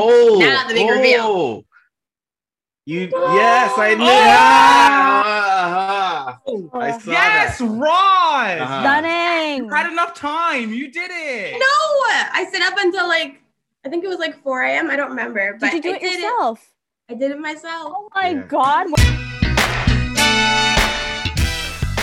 [0.00, 0.96] Oh, Now the big oh.
[0.96, 1.64] reveal.
[2.86, 4.04] You yes, I knew.
[4.08, 5.22] Ah,
[6.40, 6.40] ah.
[6.78, 7.64] I saw yes, that.
[7.68, 8.58] Ron.
[8.60, 8.80] Uh-huh.
[8.80, 9.64] Stunning.
[9.64, 10.72] You had enough time.
[10.72, 11.52] You did it.
[11.58, 11.66] No,
[12.32, 13.42] I stayed up until like
[13.84, 14.90] I think it was like 4 a.m.
[14.90, 16.70] I don't remember, but Did you do I it did yourself?
[17.10, 17.92] I did it myself.
[17.94, 18.42] Oh my Yeah.
[18.48, 18.86] god.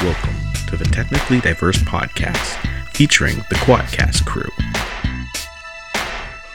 [0.03, 0.35] Welcome
[0.67, 2.57] to the Technically Diverse Podcast,
[2.93, 4.49] featuring the Quadcast crew.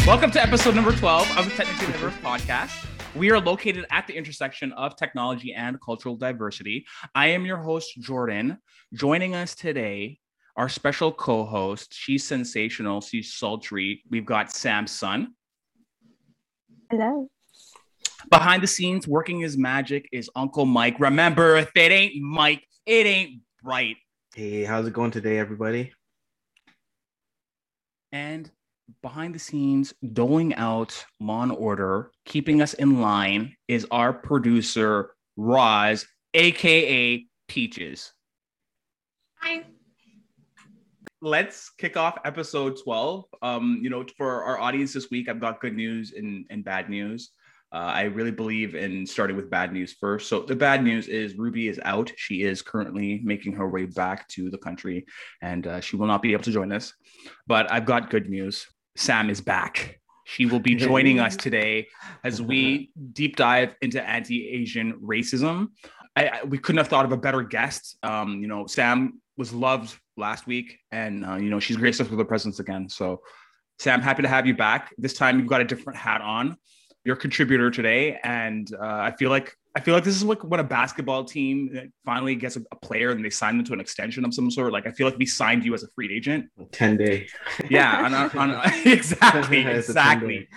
[0.07, 2.87] Welcome to episode number 12 of the Technically Diverse Podcast.
[3.15, 6.87] We are located at the intersection of technology and cultural diversity.
[7.15, 8.59] I am your host, Jordan.
[8.95, 10.19] Joining us today,
[10.57, 11.95] our special co host.
[11.95, 14.03] She's sensational, she's sultry.
[14.11, 15.35] We've got Sam Sun.
[16.91, 17.29] Hello.
[18.31, 20.99] Behind the scenes, working his magic is Uncle Mike.
[20.99, 23.97] Remember, if it ain't Mike, it ain't right.
[24.35, 25.93] Hey, how's it going today, everybody?
[28.13, 28.51] and
[29.03, 35.11] behind the scenes doling out law and order keeping us in line is our producer
[35.37, 38.13] roz aka peaches
[39.39, 39.65] Hi.
[41.21, 45.61] let's kick off episode 12 um you know for our audience this week i've got
[45.61, 47.31] good news and, and bad news
[47.73, 50.29] uh, I really believe in starting with bad news first.
[50.29, 52.11] So the bad news is Ruby is out.
[52.17, 55.07] She is currently making her way back to the country,
[55.41, 56.93] and uh, she will not be able to join us.
[57.47, 58.67] But I've got good news.
[59.01, 59.99] Sam is back.
[60.25, 61.89] She will be joining us today
[62.23, 65.69] as we deep dive into anti-Asian racism.
[66.17, 67.97] I, I- we couldn't have thought of a better guest.
[68.03, 72.11] Um, you know, Sam was loved last week, and uh, you know she's graced us
[72.11, 72.89] with her presence again.
[72.89, 73.23] So,
[73.79, 74.93] Sam, happy to have you back.
[74.99, 76.57] This time you've got a different hat on.
[77.05, 80.61] You're contributor today, and uh, I feel like I feel like this is like when
[80.61, 84.25] a basketball team finally gets a, a player and they sign them to an extension
[84.25, 84.73] of some sort.
[84.73, 86.47] Like I feel like we signed you as a free agent.
[86.73, 87.29] Ten day.
[87.71, 90.49] Yeah, on, on, on- exactly, a 10 exactly.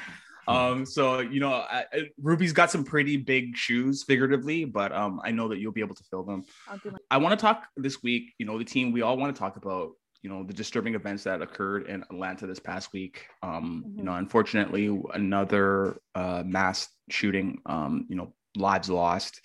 [0.47, 5.21] Um, so you know, I, I- Ruby's got some pretty big shoes, figuratively, but um,
[5.23, 6.43] I know that you'll be able to fill them.
[6.67, 8.33] I'll do my- I want to talk this week.
[8.37, 8.91] You know, the team.
[8.91, 9.91] We all want to talk about
[10.23, 13.27] you know the disturbing events that occurred in Atlanta this past week.
[13.43, 14.05] Um, You Mhm.
[14.05, 17.61] know, unfortunately, another uh, mass shooting.
[17.65, 19.41] Um, you know, lives lost.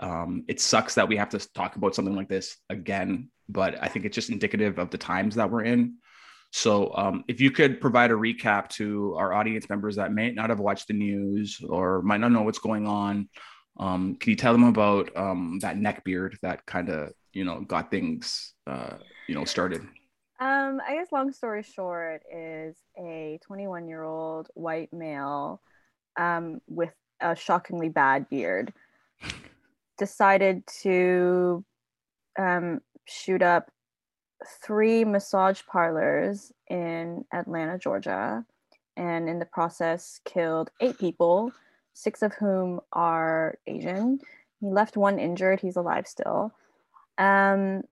[0.00, 3.88] Um, it sucks that we have to talk about something like this again, but I
[3.88, 5.96] think it's just indicative of the times that we're in.
[6.52, 10.50] So, um, if you could provide a recap to our audience members that may not
[10.50, 13.28] have watched the news or might not know what's going on,
[13.78, 17.60] um, can you tell them about um, that neck beard that kind of you know
[17.60, 18.96] got things uh,
[19.28, 19.82] you know started?
[20.38, 25.62] Um, I guess long story short is a 21 year old white male
[26.18, 28.72] um, with a shockingly bad beard
[29.98, 31.64] decided to
[32.38, 33.70] um, shoot up
[34.62, 38.44] three massage parlors in Atlanta, Georgia,
[38.96, 41.50] and in the process killed eight people,
[41.94, 44.18] six of whom are Asian.
[44.60, 45.60] He left one injured.
[45.60, 46.52] He's alive still.
[47.16, 47.82] Um,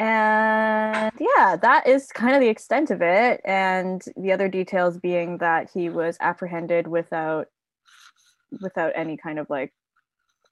[0.00, 3.40] and yeah, that is kind of the extent of it.
[3.44, 7.46] And the other details being that he was apprehended without
[8.60, 9.72] without any kind of like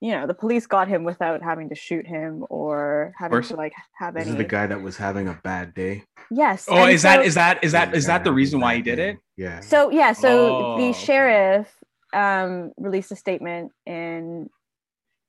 [0.01, 3.49] you know, the police got him without having to shoot him or having course.
[3.49, 6.05] to like have This any is the guy that was having a bad day.
[6.31, 6.67] Yes.
[6.71, 8.61] Oh, and is that so- is that is that Yeah, is guy that the reason
[8.61, 9.19] why he did it?
[9.37, 9.59] Yeah.
[9.59, 10.93] So yeah, so Oh, the okay.
[11.05, 11.75] sheriff
[12.15, 14.49] um, released a statement in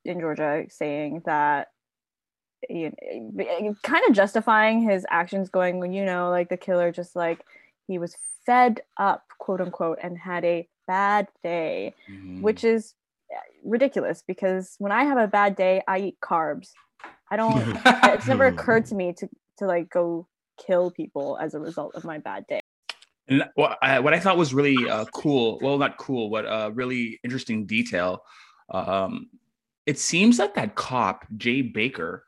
[0.06, 1.70] in Georgia saying that
[2.70, 2.92] you
[3.84, 7.46] kind of justifying his actions, going, you know, like the killer just like
[7.88, 8.16] he was
[8.46, 12.42] fed up, quote unquote, and had a bad day, Mhm.
[12.42, 12.96] which is
[13.32, 16.72] uh, ridiculous because when I have a bad day, I eat carbs.
[17.32, 17.64] I don't.
[17.86, 20.28] it's never occurred to me to to like go
[20.58, 22.60] kill people as a result of my bad day.
[23.28, 26.72] And what I, what I thought was really uh, cool, well, not cool, but a
[26.72, 28.24] really interesting detail.
[28.72, 29.30] Um,
[29.86, 32.26] it seems that that cop, Jay Baker,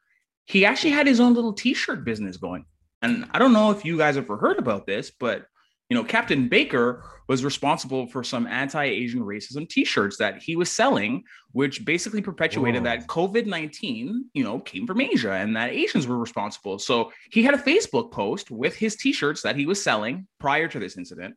[0.51, 2.65] he actually had his own little T-shirt business going.
[3.01, 5.45] And I don't know if you guys ever heard about this, but
[5.89, 11.23] you know, Captain Baker was responsible for some anti-Asian racism T-shirts that he was selling,
[11.51, 12.89] which basically perpetuated Whoa.
[12.89, 16.79] that COVID nineteen, you know, came from Asia and that Asians were responsible.
[16.79, 20.79] So he had a Facebook post with his T-shirts that he was selling prior to
[20.79, 21.35] this incident,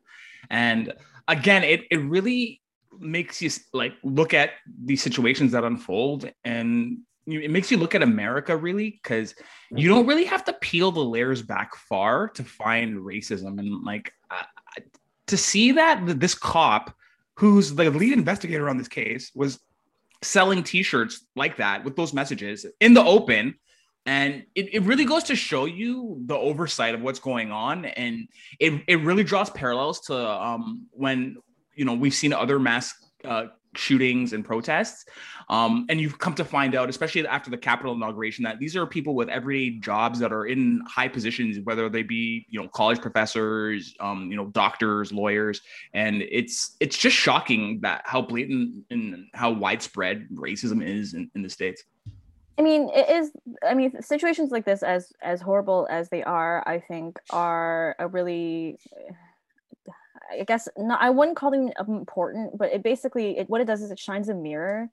[0.49, 0.93] and
[1.27, 2.61] again, it it really
[2.97, 4.51] makes you like look at
[4.85, 9.35] these situations that unfold and it makes you look at America really because
[9.71, 13.59] you don't really have to peel the layers back far to find racism.
[13.59, 14.43] And like uh,
[15.27, 16.95] to see that this cop
[17.35, 19.59] who's the lead investigator on this case was
[20.21, 23.55] selling t-shirts like that with those messages in the open.
[24.05, 27.85] And it, it really goes to show you the oversight of what's going on.
[27.85, 28.27] And
[28.59, 31.37] it, it really draws parallels to um, when
[31.73, 32.93] you know we've seen other mass
[33.25, 35.05] uh, shootings and protests.
[35.49, 38.85] Um, and you've come to find out, especially after the Capitol inauguration, that these are
[38.85, 42.99] people with everyday jobs that are in high positions, whether they be, you know, college
[42.99, 45.61] professors, um, you know, doctors, lawyers,
[45.93, 51.41] and it's it's just shocking that how blatant and how widespread racism is in, in
[51.41, 51.83] the states.
[52.57, 53.31] I mean, it is.
[53.67, 58.07] I mean, situations like this, as as horrible as they are, I think are a
[58.07, 58.77] really
[60.31, 63.81] I guess not, I wouldn't call them important, but it basically it, what it does
[63.81, 64.89] is it shines a mirror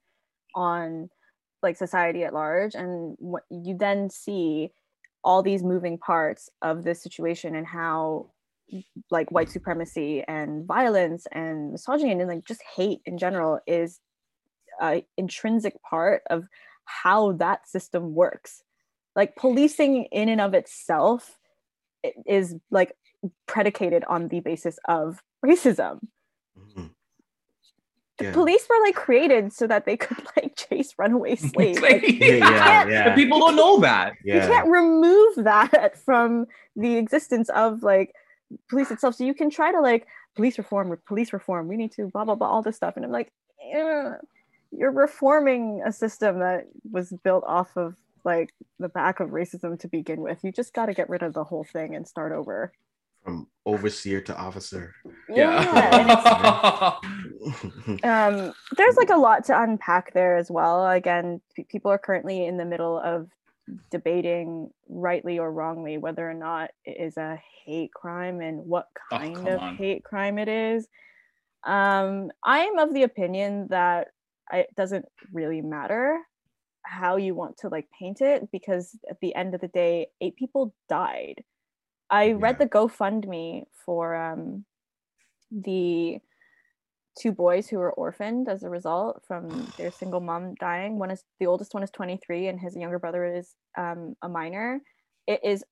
[0.55, 1.09] on
[1.63, 4.71] like society at large, and what you then see
[5.25, 8.31] all these moving parts of this situation and how
[9.11, 14.01] like white supremacy and violence and misogyny and like just hate in general is
[14.81, 16.45] an intrinsic part of
[16.85, 18.63] how that system works.
[19.15, 21.39] Like policing in and of itself
[22.27, 22.97] is like
[23.47, 26.01] predicated on the basis of racism.
[26.59, 26.87] Mm-hmm.
[28.19, 28.33] The yeah.
[28.33, 31.81] police were like created so that they could like chase runaway slaves.
[31.81, 33.15] like, yeah, yeah, yeah.
[33.15, 34.15] People don't know that.
[34.25, 34.35] Yeah.
[34.35, 36.47] You can't remove that from
[36.77, 38.13] the existence of like
[38.69, 39.15] police itself.
[39.15, 41.69] So you can try to like police reform, police reform.
[41.69, 43.33] We need to blah blah blah all this stuff, and I'm like,
[44.73, 47.95] you're reforming a system that was built off of
[48.25, 50.43] like the back of racism to begin with.
[50.43, 52.73] You just got to get rid of the whole thing and start over
[53.23, 54.95] from overseer to officer.
[55.29, 56.99] Yeah.
[58.03, 60.89] um, there's like a lot to unpack there as well.
[60.89, 63.29] Again, p- people are currently in the middle of
[63.91, 69.19] debating rightly or wrongly whether or not it is a hate crime and what oh,
[69.19, 69.77] kind oh, of on.
[69.77, 70.87] hate crime it is.
[71.65, 74.09] Um, I am of the opinion that
[74.53, 76.19] it doesn't really matter
[76.85, 80.37] how you want to like paint it because at the end of the day, eight
[80.37, 81.45] people died
[82.13, 82.35] I yeah.
[82.39, 84.65] read the GoFundMe for um,
[85.51, 86.19] the
[87.19, 90.99] two boys who were orphaned as a result from their single mom dying.
[90.99, 94.81] One is the oldest one is 23 and his younger brother is um, a minor.
[95.27, 95.65] It is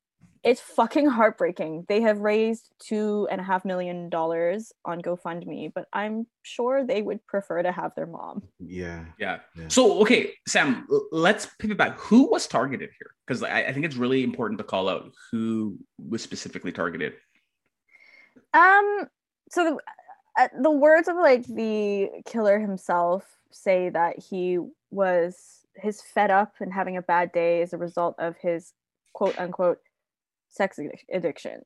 [0.43, 1.85] it's fucking heartbreaking.
[1.89, 7.03] They have raised two and a half million dollars on GoFundMe, but I'm sure they
[7.03, 8.43] would prefer to have their mom.
[8.59, 9.05] Yeah.
[9.19, 9.41] Yeah.
[9.55, 9.69] yeah.
[9.69, 11.99] So, okay, Sam, let's pivot back.
[11.99, 13.15] Who was targeted here?
[13.27, 17.15] Because I, I think it's really important to call out who was specifically targeted.
[18.55, 19.09] Um.
[19.51, 19.79] So the
[20.43, 24.59] uh, the words of like the killer himself say that he
[24.91, 28.73] was his fed up and having a bad day as a result of his
[29.13, 29.79] quote unquote
[30.51, 30.79] sex
[31.13, 31.63] addiction.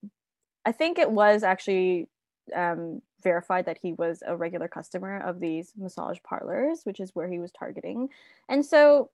[0.65, 2.09] I think it was actually
[2.55, 7.29] um, verified that he was a regular customer of these massage parlors, which is where
[7.29, 8.09] he was targeting.
[8.49, 9.11] And so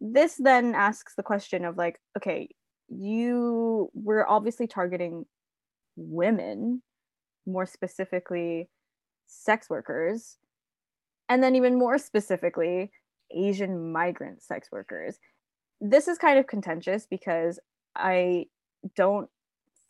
[0.00, 2.48] this then asks the question of like, okay,
[2.88, 5.26] you were obviously targeting
[5.96, 6.82] women,
[7.46, 8.68] more specifically
[9.26, 10.38] sex workers,
[11.28, 12.90] and then even more specifically,
[13.32, 15.18] Asian migrant sex workers.
[15.80, 17.60] This is kind of contentious because
[17.94, 18.46] I
[18.94, 19.28] don't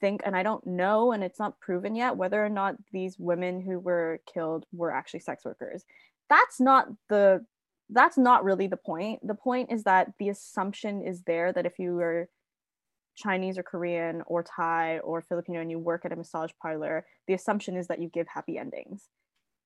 [0.00, 3.60] think and I don't know and it's not proven yet whether or not these women
[3.60, 5.84] who were killed were actually sex workers.
[6.28, 7.44] That's not the
[7.90, 9.26] that's not really the point.
[9.26, 12.28] The point is that the assumption is there that if you were
[13.16, 17.34] Chinese or Korean or Thai or Filipino and you work at a massage parlor, the
[17.34, 19.08] assumption is that you give happy endings,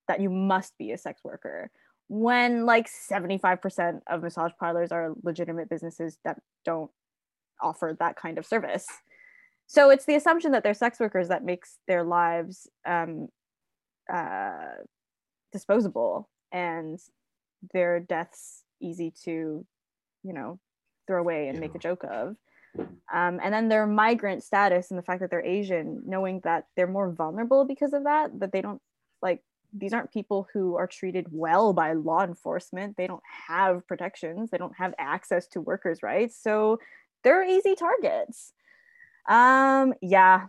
[0.08, 1.70] that you must be a sex worker.
[2.08, 6.90] When like 75% of massage parlors are legitimate businesses that don't
[7.62, 8.87] offer that kind of service
[9.66, 13.28] so it's the assumption that they're sex workers that makes their lives um,
[14.12, 14.75] uh,
[15.52, 16.99] disposable and
[17.73, 19.64] their deaths easy to
[20.23, 20.59] you know
[21.06, 21.61] throw away and yeah.
[21.61, 22.37] make a joke of.
[22.76, 26.88] Um, and then their migrant status and the fact that they're asian knowing that they're
[26.88, 28.83] more vulnerable because of that that they don't
[29.23, 29.42] like
[29.73, 32.97] these aren't people who are treated well by law enforcement.
[32.97, 34.50] They don't have protections.
[34.50, 36.38] They don't have access to workers rights.
[36.40, 36.78] So
[37.25, 38.52] they're easy targets
[39.28, 40.46] um, yeah.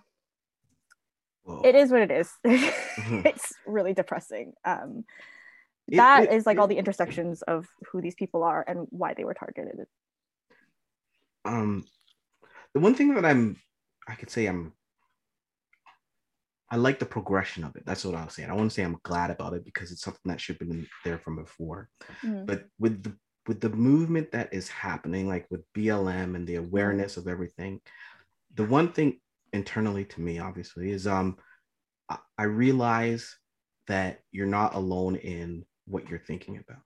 [1.43, 1.61] Whoa.
[1.63, 2.31] It is what it is.
[2.95, 3.27] Mm-hmm.
[3.27, 4.53] it's really depressing.
[4.63, 5.03] Um,
[5.89, 8.87] it, that it, is like it, all the intersections of who these people are and
[8.89, 9.85] why they were targeted.
[11.43, 11.83] Um,
[12.73, 13.57] the one thing that I'm,
[14.07, 14.71] I could say I'm,
[16.71, 17.83] I like the progression of it.
[17.85, 18.49] That's what I was saying.
[18.49, 20.87] I want to say I'm glad about it because it's something that should have been
[21.03, 21.89] there from before.
[22.23, 22.45] Mm-hmm.
[22.45, 23.13] But with the
[23.47, 27.79] with the movement that is happening, like with BLM and the awareness of everything,
[28.55, 29.19] the one thing
[29.53, 31.37] internally to me, obviously, is um,
[32.37, 33.35] I realize
[33.87, 36.81] that you're not alone in what you're thinking about,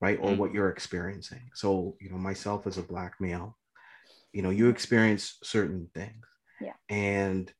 [0.00, 0.38] right, or mm-hmm.
[0.38, 1.50] what you're experiencing.
[1.54, 3.56] So, you know, myself as a black male,
[4.32, 6.24] you know, you experience certain things,
[6.60, 7.52] yeah, and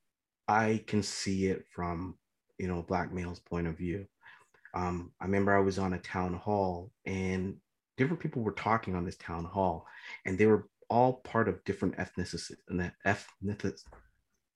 [0.46, 2.16] I can see it from
[2.58, 4.06] you know black male's point of view.
[4.74, 7.56] um, I remember I was on a town hall and
[7.96, 9.86] different people were talking on this town hall,
[10.24, 13.62] and they were all part of different ethnicities and ethnic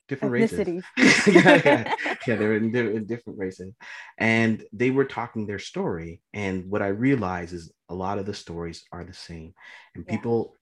[0.08, 0.84] different races.
[1.26, 1.94] Yeah, yeah,
[2.26, 3.72] yeah, they're in, they're in different races,
[4.18, 6.20] and they were talking their story.
[6.34, 9.54] And what I realized is a lot of the stories are the same,
[9.94, 10.16] and Yeah.
[10.16, 10.56] people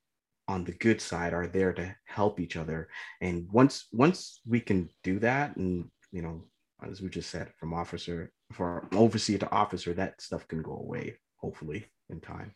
[0.49, 2.89] on the good side are there to help each other.
[3.21, 6.45] And once once we can do that, and you know,
[6.83, 11.17] as we just said, from officer from overseer to officer, that stuff can go away
[11.37, 12.55] hopefully in time.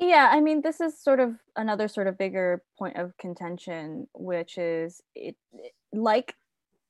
[0.00, 4.56] Yeah, I mean, this is sort of another sort of bigger point of contention, which
[4.56, 5.36] is it,
[5.92, 6.34] like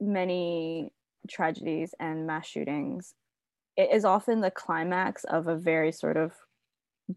[0.00, 0.92] many
[1.28, 3.14] tragedies and mass shootings,
[3.76, 6.32] it is often the climax of a very sort of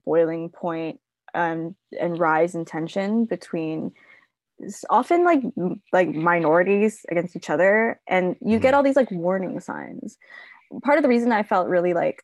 [0.05, 0.99] boiling point
[1.35, 3.93] um, and rise in tension between
[4.89, 5.41] often like
[5.93, 8.77] like minorities against each other, and you get Mhm.
[8.77, 10.17] all these like warning signs.
[10.83, 12.23] Part of the reason I felt really like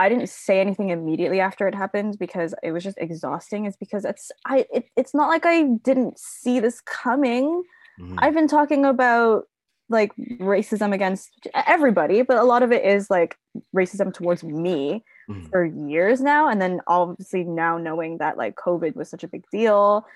[0.00, 3.66] I didn't say anything immediately after it happened because it was just exhausting.
[3.66, 7.62] Is because it's I it, it's not like I didn't see this coming.
[8.00, 8.14] Mhm.
[8.18, 9.44] I've been talking about
[9.90, 13.36] like racism against everybody, but a lot of it is like
[13.76, 15.50] racism towards me Mhm.
[15.50, 16.48] for years now.
[16.48, 20.06] And then obviously now knowing that like COVID was such a big deal.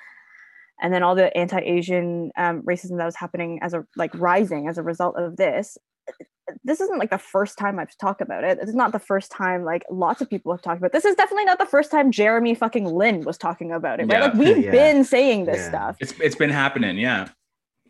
[0.81, 4.79] And then all the anti-Asian um, racism that was happening as a like rising as
[4.79, 5.77] a result of this.
[6.63, 8.59] This isn't like the first time I've talked about it.
[8.61, 10.89] It's not the first time like lots of people have talked about.
[10.89, 10.93] it.
[10.93, 14.05] This is definitely not the first time Jeremy fucking Lin was talking about it.
[14.09, 14.19] Right?
[14.19, 14.25] Yeah.
[14.27, 14.71] Like we've Yeah.
[14.71, 15.69] been saying this Yeah.
[15.69, 15.97] stuff.
[16.01, 17.29] It's it's been happening, yeah.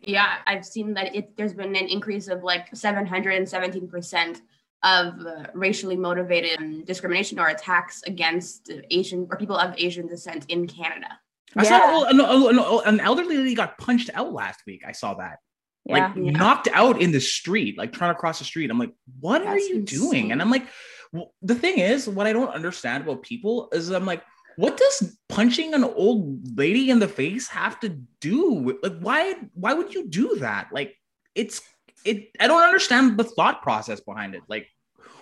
[0.01, 4.41] Yeah, I've seen that it there's been an increase of like 717%
[4.83, 10.45] of uh, racially motivated um, discrimination or attacks against Asian or people of Asian descent
[10.49, 11.07] in Canada.
[11.55, 11.69] I Yeah.
[11.69, 14.83] saw an, an, an- an elderly lady got punched out last week.
[14.87, 15.39] I saw that.
[15.85, 15.93] Yeah.
[16.07, 16.31] like Yeah.
[16.31, 18.69] knocked out in the street, like trying to cross the street.
[18.71, 20.31] I'm like, what are That's you doing?
[20.31, 20.67] And I'm like,
[21.13, 24.23] w- the thing is, what I don't understand about people is I'm like,
[24.57, 27.89] what does punching an old lady in the face have to
[28.21, 30.69] do with like why why would you do that?
[30.71, 30.95] Like
[31.35, 31.61] it's
[32.05, 34.43] it I don't understand the thought process behind it.
[34.47, 34.67] Like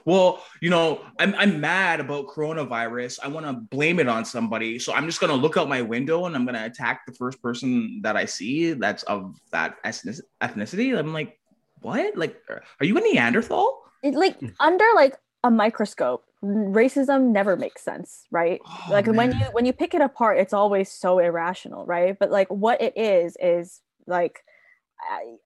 [0.06, 3.20] well, you know, I'm, I'm mad about coronavirus.
[3.24, 4.80] I want to blame it on somebody.
[4.80, 7.14] So I'm just going to look out my window and I'm going to attack the
[7.14, 10.98] first person that I see that's of that ethnicity.
[10.98, 11.40] I'm like,
[11.82, 12.18] what?
[12.18, 13.80] Like, are you a Neanderthal?
[14.04, 14.54] it, like Mm.
[14.60, 19.72] under like a microscope racism never makes sense right Oh, like when you when you
[19.72, 24.44] pick it apart it's always so irrational right but like what it is is like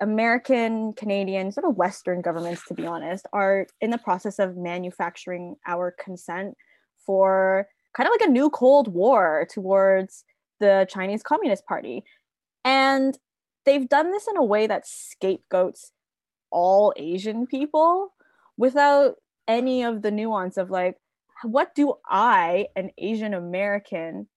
[0.02, 5.56] american canadian sort of western governments to be honest are in the process of manufacturing
[5.68, 6.56] our consent
[7.06, 10.24] for kind of like a new cold war towards
[10.60, 12.04] the chinese communist party.
[12.64, 13.18] And
[13.66, 15.92] they've done this in a way that scapegoats
[16.52, 18.14] all asian people
[18.58, 19.16] without
[19.48, 20.98] any of the nuance of like
[21.44, 24.28] what do i an asian american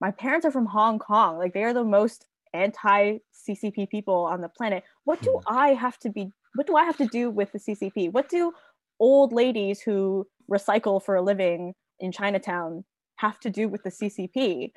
[0.00, 3.18] my parents are from hong kong like they are the most anti
[3.48, 4.84] ccp people on the planet.
[5.04, 5.54] What do hmm.
[5.54, 8.52] i have to be what do i have to do with the ccp what do
[9.00, 12.84] old ladies who recycle for a living in chinatown
[13.16, 14.72] have to do with the ccp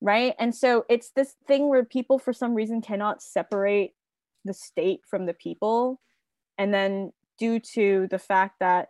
[0.00, 0.34] right?
[0.38, 3.92] And so it's this thing where people for some reason cannot separate
[4.44, 6.00] the state from the people.
[6.56, 8.88] And then due to the fact that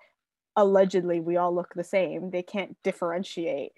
[0.57, 3.71] allegedly we all look the same they can't differentiate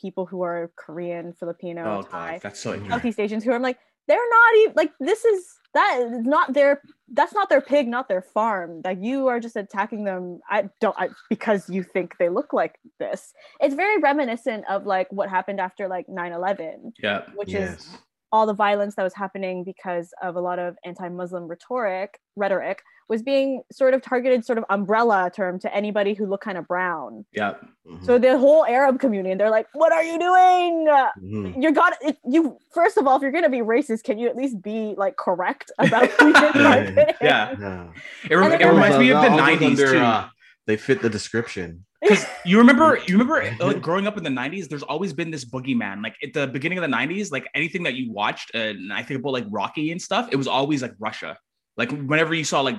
[0.00, 3.78] people who are korean filipino Oh, thai God, that's so southeast asians who are like
[4.08, 8.08] they're not even like this is that is not their that's not their pig not
[8.08, 12.28] their farm like you are just attacking them i don't I, because you think they
[12.28, 17.22] look like this it's very reminiscent of like what happened after like 9-11 Yeah.
[17.34, 17.98] which is yes.
[18.32, 23.22] All the violence that was happening because of a lot of anti-Muslim rhetoric rhetoric was
[23.22, 27.24] being sort of targeted sort of umbrella term to anybody who looked kind of brown.
[27.32, 27.54] Yeah.
[27.88, 28.04] Mhm.
[28.06, 30.86] So the whole Arab community, and they're like, "What are you doing?
[31.20, 31.60] Mhm.
[31.62, 32.18] You got it.
[32.24, 35.16] You first of all, if you're gonna be racist, can you at least be like
[35.16, 37.56] correct about who you're targeting?" Yeah.
[37.58, 37.86] Yeah.
[38.30, 39.98] It, rem- it then- reminds me of the 90s under, too.
[39.98, 40.28] uh,
[40.68, 41.84] they fit the description.
[42.00, 45.44] Because you remember, you remember, like growing up in the '90s, there's always been this
[45.44, 46.02] boogeyman.
[46.02, 49.02] Like at the beginning of the '90s, like anything that you watched, uh, and I
[49.02, 51.36] think about like Rocky and stuff, it was always like Russia.
[51.76, 52.76] Like whenever you saw like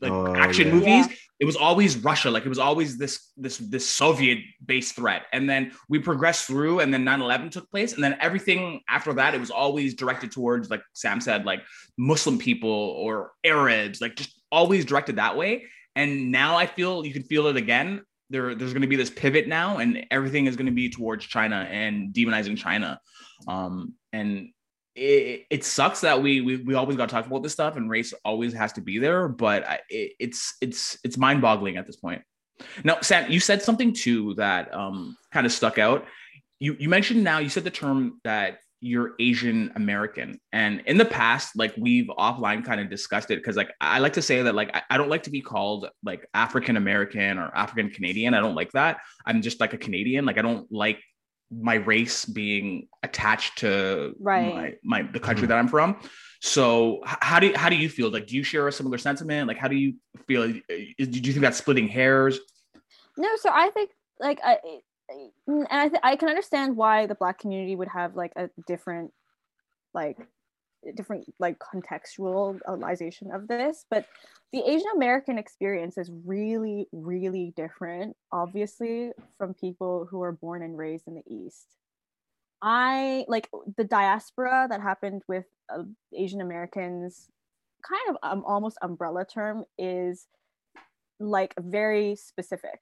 [0.00, 0.74] like Oh, action yeah.
[0.74, 1.06] movies,
[1.40, 2.30] it was always Russia.
[2.30, 5.22] Like it was always this this this Soviet based threat.
[5.32, 9.34] And then we progressed through, and then 9/11 took place, and then everything after that,
[9.34, 11.62] it was always directed towards like Sam said, like
[11.96, 15.64] Muslim people or Arabs, like just always directed that way.
[15.96, 19.10] And now I feel you can feel it again there there's going to be this
[19.10, 23.00] pivot now and everything is going to be towards china and demonizing china
[23.46, 24.48] um and
[24.94, 27.88] it, it sucks that we, we we always got to talk about this stuff and
[27.88, 31.96] race always has to be there but I, it, it's it's it's mind-boggling at this
[31.96, 32.22] point
[32.84, 36.06] Now, Sam, you said something too that um, kind of stuck out.
[36.58, 41.04] You you mentioned now you said the term that you're Asian American, and in the
[41.04, 44.54] past, like we've offline kind of discussed it because like I like to say that
[44.54, 48.34] like I, I don't like to be called like African American or African Canadian.
[48.34, 48.98] I don't like that.
[49.26, 50.24] I'm just like a Canadian.
[50.24, 51.00] Like I don't like
[51.50, 54.54] my race being attached to Right.
[54.84, 55.48] my, my the country Mhm.
[55.48, 55.96] that I'm from.
[56.40, 58.10] So how do you, how do you feel?
[58.10, 59.48] Like, do you share a similar sentiment?
[59.48, 59.94] Like, how do you
[60.28, 60.42] feel?
[60.42, 60.52] Uh,
[60.98, 62.38] is- Do you think that's splitting hairs?
[63.16, 64.78] No, so I think like I I-
[65.46, 69.12] and I th- I can understand why the black community would have like a different
[69.94, 70.18] like
[70.94, 74.06] different like contextualization of this, but
[74.52, 80.76] the Asian American experience is really really different obviously from people who are born and
[80.76, 81.76] raised in the east.
[82.60, 87.28] I like the diaspora that happened with uh, Asian Americans
[87.88, 90.26] kind of um, almost umbrella term is
[91.20, 92.80] like very specific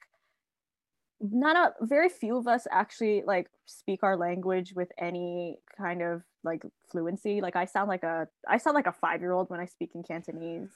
[1.20, 6.22] not a very few of us actually like speak our language with any kind of
[6.44, 9.60] like fluency like i sound like a i sound like a five year old when
[9.60, 10.70] i speak in cantonese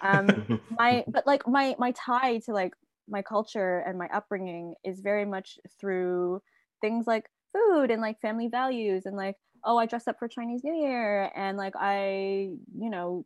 [0.00, 2.74] Um, my but like my my tie to like
[3.08, 6.40] my culture and my upbringing is very much through
[6.80, 10.62] things like food and like family values and like oh i dress up for chinese
[10.64, 13.24] new year and like i you know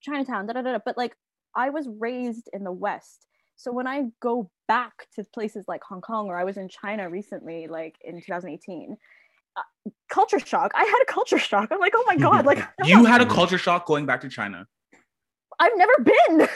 [0.00, 0.78] chinatown da da da da.
[0.84, 1.16] but like
[1.54, 3.26] i was raised in the west
[3.62, 7.08] so when i go back to places like hong kong or i was in china
[7.08, 8.96] recently like in 2018
[9.56, 13.04] uh, culture shock i had a culture shock i'm like oh my god like You
[13.04, 14.66] had a culture shock going back to China.
[15.60, 16.38] i've never been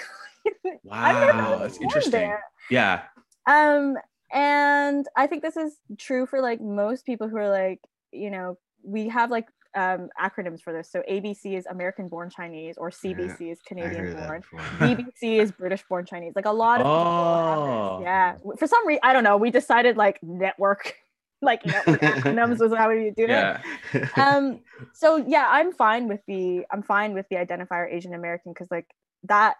[0.64, 2.10] never Wow, been that's interesting.
[2.12, 2.42] there.
[2.70, 3.02] Yeah.
[3.46, 3.96] um
[4.32, 7.80] and i think this is true for like most people who are like
[8.12, 9.46] you know we have like
[9.76, 10.90] um acronyms for this.
[10.90, 14.42] So abc is american born chinese or cbc is Canadian born.
[14.78, 16.32] bbc is british born chinese.
[16.34, 18.00] Like a lot of Oh.
[18.02, 18.36] yeah.
[18.58, 19.36] For some reason i don't know.
[19.36, 20.94] We decided like network
[21.42, 24.08] like network acronyms was how we do it.
[24.16, 24.60] Um
[24.94, 28.86] so yeah i'm fine with the i'm fine with the identifier asian american because like
[29.24, 29.56] that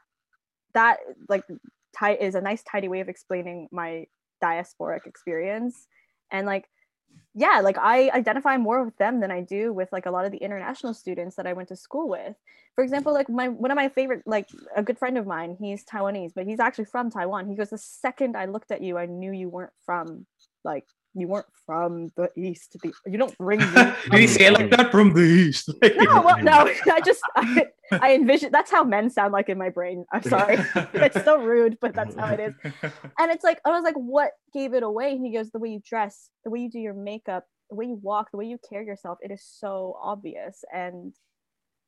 [0.75, 0.99] that
[1.29, 1.45] like
[1.99, 4.07] tie is a nice tidy way of explaining my
[4.43, 5.87] diasporic experience.
[6.31, 6.67] And like
[7.35, 10.33] yeah like i identify more with them than i do with like a lot of
[10.33, 12.35] the international students that i went to school with.
[12.75, 15.85] For example like my one of my favorite like a good friend of mine he's
[15.85, 17.49] taiwanese but he's actually from taiwan.
[17.49, 20.27] He goes the second i looked at you i knew you weren't from
[20.65, 20.85] like
[21.17, 24.71] you weren't from the east the, you don't bring me Did he say it like
[24.71, 25.71] that from the east?
[25.83, 29.71] no, well, no, I just I, I envision that's how men sound like in my
[29.71, 30.05] brain.
[30.13, 30.59] I'm sorry.
[30.95, 32.55] it's so rude, but that's how it is.
[33.19, 35.13] And it's like I was like, what gave it away?
[35.13, 37.87] And he goes, the way you dress, the way you do your makeup, the way
[37.87, 39.19] you walk, the way you carry yourself.
[39.23, 41.15] It is so obvious, and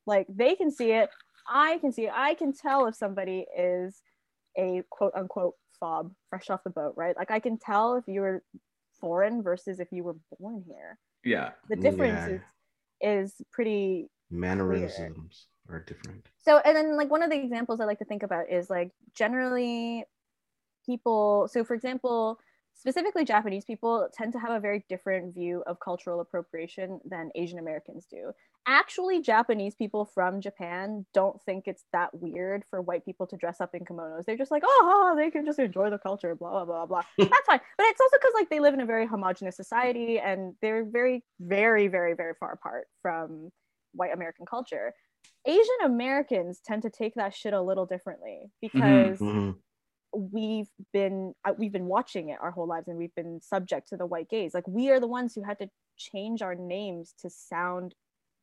[0.05, 1.09] like they can see it,
[1.47, 2.11] I can see it.
[2.15, 4.01] I can tell if somebody is
[4.57, 7.15] a quote unquote fob, fresh off the boat, right?
[7.15, 8.43] Like I can tell if you were
[8.99, 10.97] foreign versus if you were born here.
[11.23, 11.51] yeah.
[11.69, 12.35] The difference Yeah.
[12.35, 12.41] is
[13.01, 16.27] is pretty Mannerisms are different.
[16.37, 18.91] so and then like one of the examples i like to think about is like
[19.15, 20.03] generally
[20.85, 22.39] people so for example
[22.79, 27.59] specifically japanese people tend to have a very different view of cultural appropriation than asian
[27.59, 28.31] americans do.
[28.67, 33.59] Actually japanese people from japan don't think it's that weird for white people to dress
[33.61, 34.25] up in kimonos.
[34.25, 37.03] They're just like oh they can just enjoy the culture blah blah blah blah.
[37.17, 37.59] That's fine.
[37.77, 41.23] But it's also because like they live in a very homogenous society and they're very
[41.39, 43.51] very very very far apart from
[43.93, 44.93] white american culture.
[45.45, 49.55] Asian Americans tend to take that shit a little differently because Mhm.
[50.13, 53.97] We've been uh, we've been watching it our whole lives and we've been subject to
[53.97, 54.53] the white gaze.
[54.53, 57.95] Like we are the ones who had to change our names to sound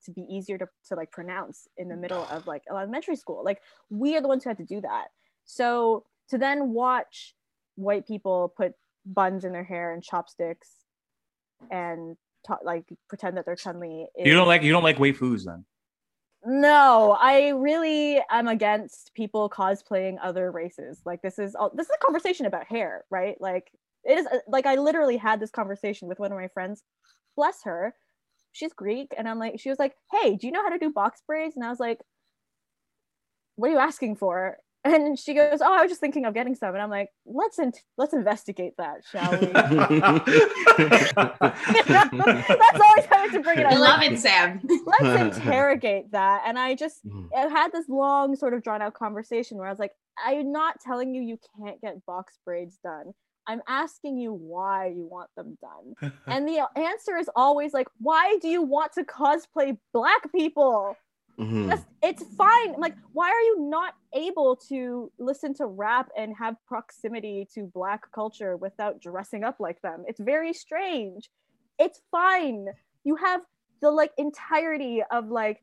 [0.04, 3.42] to be easier to, to like pronounce in the middle of like elementary school.
[3.44, 5.06] Like we are the ones who had to do that.
[5.44, 7.34] So to then watch
[7.76, 8.72] white people put
[9.04, 10.68] buns in their hair and chopsticks
[11.70, 14.06] and ta- like pretend that they're Chun Li.
[14.16, 15.64] You don't like you don't like waifus then.
[16.48, 21.00] No, I really am against people cosplaying other races.
[21.04, 23.40] Like this is all this is a conversation about hair, right?
[23.40, 23.72] Like
[24.04, 26.84] it is uh, like I literally had this conversation with one of my friends.
[27.36, 27.94] Bless her.
[28.52, 30.90] She's Greek and I'm like she was like, "Hey, do you know how to do
[30.90, 32.00] box braids?" And I was like,
[33.56, 36.54] "What are you asking for?" And she goes, "Oh, I was just thinking of getting
[36.54, 39.46] some." And I'm like, "Let's in- let's investigate that, shall we?"
[40.76, 41.16] That's
[42.80, 43.72] always how I have to bring it up.
[43.72, 44.60] I love Like, it, Sam.
[44.86, 46.42] let's interrogate that.
[46.46, 47.28] And I just Mhm.
[47.36, 49.92] I had this long sort of drawn out conversation where I was like,
[50.24, 53.12] I'm not telling you you can't get box braids done.
[53.48, 56.12] I'm asking you why you want them done.
[56.26, 60.96] And the answer is always like, why do you want to cosplay black people?
[61.38, 61.68] Mhm.
[61.68, 62.74] That's, it's fine.
[62.78, 68.10] Like, why are you not able to listen to rap and have proximity to black
[68.12, 70.04] culture without dressing up like them?
[70.08, 71.28] It's very strange.
[71.78, 72.68] It's fine.
[73.04, 73.42] You have
[73.82, 75.62] the like entirety of like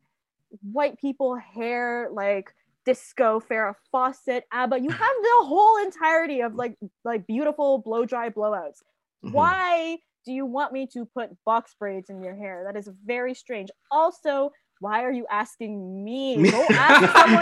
[0.72, 4.78] white people hair, like disco, Farrah Fawcett, ABBA.
[4.78, 8.82] You have the whole entirety of like like beautiful blow dry blowouts.
[9.24, 9.32] Mhm.
[9.32, 12.62] Why do you want me to put box braids in your hair?
[12.64, 13.70] That is very strange.
[13.90, 16.36] Also, why are you asking me?
[16.36, 17.40] Me- Go ask someone.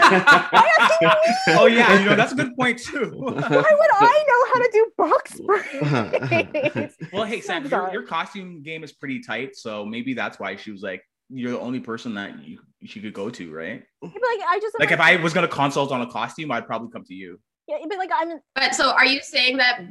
[0.51, 1.13] Why asking me?
[1.59, 3.11] Oh yeah, you know that's a good point too.
[3.15, 6.95] Why would I know how to do box braids?
[7.11, 10.71] well, hey Sam, your, your costume game is pretty tight, so maybe that's why she
[10.71, 13.83] was like, you're the only person that you she could go to, right?
[14.01, 16.89] But, like I just Like if I was gonna consult on a costume, I'd probably
[16.91, 17.39] come to you.
[17.67, 19.81] yeah, but like I'm But so are you saying that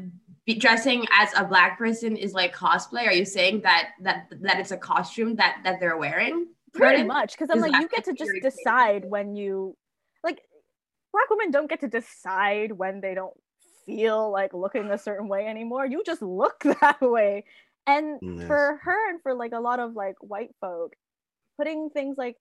[0.47, 3.07] be dressing as a black person is like cosplay?
[3.07, 6.47] Are you saying that that that it's a costume that that they're wearing?
[6.75, 9.77] Pretty much because I'm like you get to just decide when you
[10.25, 10.41] like
[11.13, 13.35] black women don't get to decide when they don't
[13.87, 15.87] feel like looking a certain way anymore.
[15.87, 17.45] You just look that way.
[17.87, 18.47] And Yes.
[18.47, 20.95] for her and for like a lot of like white folk,
[21.59, 22.37] putting things like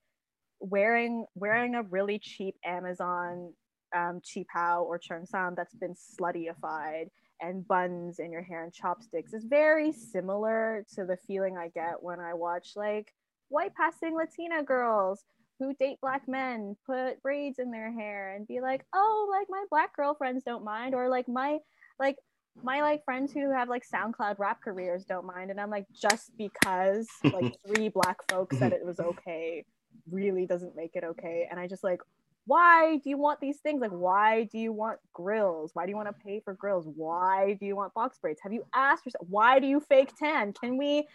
[0.59, 3.53] wearing wearing a really cheap Amazon
[3.93, 7.07] um qipao or cheongsam that's been sluttyified
[7.41, 12.01] and buns in your hair and chopsticks is very similar to the feeling I get
[12.01, 13.13] when I watch like
[13.51, 15.23] white passing Latina girls
[15.59, 19.63] who date black men put braids in their hair and be like, oh, like my
[19.69, 21.59] black girlfriends don't mind, or like my
[21.99, 22.17] like
[22.63, 25.51] my like friends who have like SoundCloud rap careers don't mind.
[25.51, 29.63] And I'm like, just because like three black folks said it was okay
[30.09, 31.47] really doesn't make it okay.
[31.49, 32.01] And I just like,
[32.45, 33.81] why do you want these things?
[33.81, 35.71] Like, why do you want grills?
[35.73, 36.87] Why do you want to pay for grills?
[36.95, 38.39] Why do you want box braids?
[38.43, 40.53] Have you asked yourself, why do you fake tan?
[40.53, 41.07] Can we?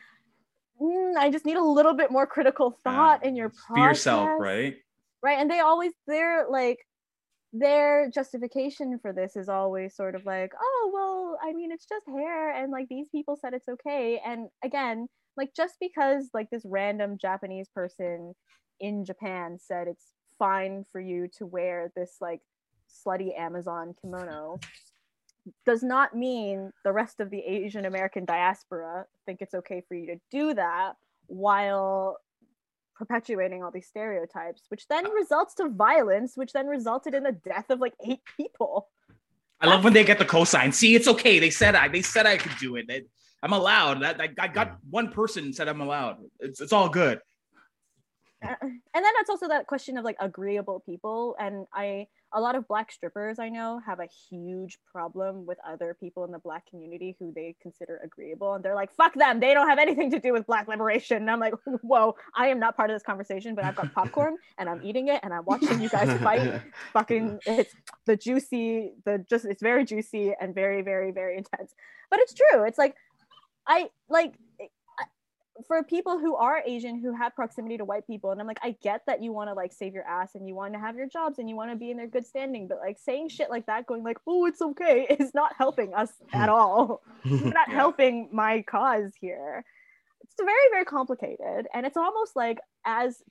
[0.81, 3.75] Mm, I just need a little bit more critical thought in your process.
[3.75, 4.77] Be yourself, right?
[5.27, 6.79] right and they always they're like
[7.53, 12.07] their justification for this is always sort of like oh well i mean it's just
[12.07, 16.63] hair and like these people said it's okay and again like just because like this
[16.65, 18.35] random japanese person
[18.79, 22.41] in japan said it's fine for you to wear this like
[22.89, 24.59] slutty amazon kimono
[25.65, 30.07] does not mean the rest of the asian american diaspora think it's okay for you
[30.07, 30.95] to do that
[31.27, 32.19] while
[32.97, 37.71] perpetuating all these stereotypes, which then results to violence, which then resulted in the death
[37.71, 38.89] of like eight people.
[39.61, 40.73] I love when they get the cosign.
[40.73, 41.39] See, it's okay.
[41.39, 41.89] They said I.
[41.89, 42.87] They said I could do it.
[42.89, 43.05] They-
[43.43, 44.03] I'm allowed.
[44.03, 46.17] That I, I got one person said I'm allowed.
[46.41, 47.21] It's it's all good.
[48.43, 51.37] Uh, and then it's also that question of like agreeable people.
[51.39, 55.97] And I, a lot of black strippers I know have a huge problem with other
[55.99, 58.55] people in the black community who they consider agreeable.
[58.55, 59.41] And they're like, fuck them.
[59.41, 61.19] They don't have anything to do with black liberation.
[61.19, 64.37] And I'm like, whoa, I am not part of this conversation, but I've got popcorn
[64.59, 66.61] and I'm eating it and I'm watching you guys fight.
[66.93, 67.75] fucking it's
[68.07, 71.75] the juicy the just it's very juicy and very very very intense
[72.11, 72.95] but it's true it's like
[73.67, 74.35] i like
[75.67, 78.77] for people who are asian who have proximity to white people and i'm like i
[78.83, 81.09] get that you want to like save your ass and you want to have your
[81.09, 83.65] jobs and you want to be in their good standing but like saying shit like
[83.67, 87.03] that going like oh it's okay is not helping us at all.
[87.25, 87.75] You're not Yeah.
[87.75, 89.65] helping my cause here.
[90.23, 93.23] It's very very complicated and it's almost like as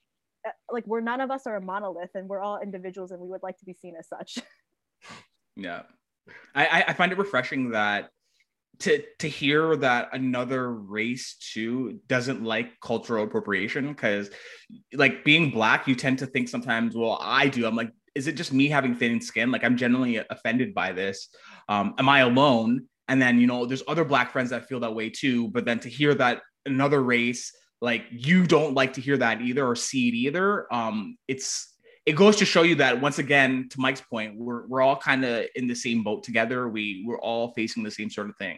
[0.48, 3.28] uh, like we're none of us are a monolith and we're all individuals and we
[3.28, 4.38] would like to be seen as such.
[5.58, 5.84] Yeah,
[6.54, 8.10] I- I find it refreshing that
[8.80, 14.30] to to hear that another race too doesn't like cultural appropriation because
[14.94, 16.96] like being black, you tend to think sometimes.
[16.96, 17.66] Well, I do.
[17.66, 19.52] I'm like, is it just me having thin skin?
[19.52, 21.30] Like I'm generally offended by this.
[21.70, 22.86] Um, am I alone?
[23.08, 25.50] And then you know, there's other black friends that feel that way too.
[25.50, 29.66] But then to hear that another race like you don't like to hear that either
[29.66, 31.74] or see it either um it's
[32.06, 35.24] it goes to show you that once again to mike's point we're, we're all kind
[35.26, 38.58] of in the same boat together we we're all facing the same sort of thing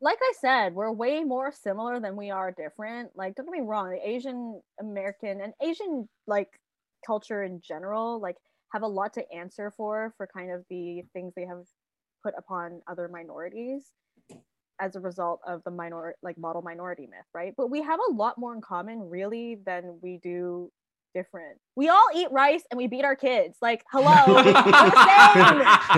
[0.00, 3.12] like I said, we're way more similar than we are different.
[3.16, 6.60] Like, don't get me wrong, the Asian American and Asian like
[7.06, 8.36] culture in general, like,
[8.72, 11.64] have a lot to answer for for kind of the things they have
[12.22, 13.92] put upon other minorities
[14.80, 17.54] as a result of the minor like model minority myth, right?
[17.56, 20.70] But we have a lot more in common really than we do
[21.16, 21.58] different.
[21.76, 23.56] We all eat rice and we beat our kids.
[23.62, 24.68] Like, hello, we're the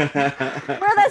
[0.07, 0.79] same.
[0.81, 1.11] We're the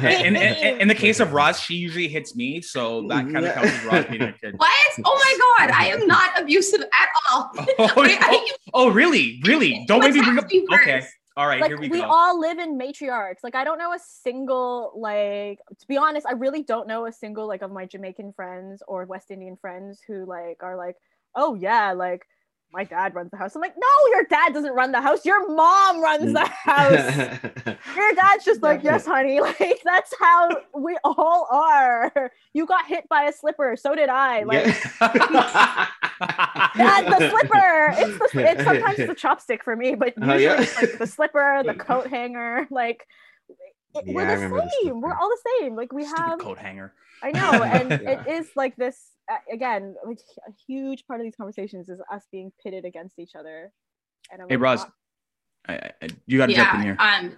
[0.00, 0.26] same.
[0.26, 3.46] in, in, in, in the case of roz she usually hits me so that kind
[3.46, 4.92] of counts as roz being a kid What?
[5.04, 7.50] Oh my god, I am not abusive at all.
[7.56, 11.06] oh, oh, oh, oh, really really don't make me bring up okay
[11.36, 13.78] all right like here we we, go We all live in matriarchs like i don't
[13.78, 17.70] know a single like to be honest i really don't know a single like of
[17.70, 20.96] my jamaican friends or west indian friends who like are like
[21.34, 22.22] oh yeah like
[22.72, 23.54] my dad runs the house.
[23.54, 25.24] I'm like, no, your dad doesn't run the house.
[25.24, 27.14] Your mom runs the house.
[27.96, 29.40] your dad's just like, yes, honey.
[29.58, 32.30] Like that's how we all are.
[32.52, 33.76] You got hit by a slipper.
[33.78, 34.42] So did I.
[34.42, 34.64] Like
[36.76, 37.94] dad, the slipper.
[37.96, 40.60] It's the it's sometimes it's a chopstick for me, but Oh, usually yeah.
[40.62, 42.66] it's like the slipper, the coat hanger.
[42.70, 43.06] Like
[43.98, 45.00] it- Yeah, we're remember the the same.
[45.00, 45.76] we're all the same.
[45.76, 46.92] Like we Stupid have coat hanger.
[47.22, 48.22] I know, and Yeah.
[48.24, 49.94] it is like this uh, again.
[50.06, 53.72] Like a huge part of these conversations is us being pitted against each other.
[54.32, 54.92] And I'm Hey, like, Roz, not-
[55.68, 56.96] I, I, you got to jump in here.
[56.98, 57.36] Um,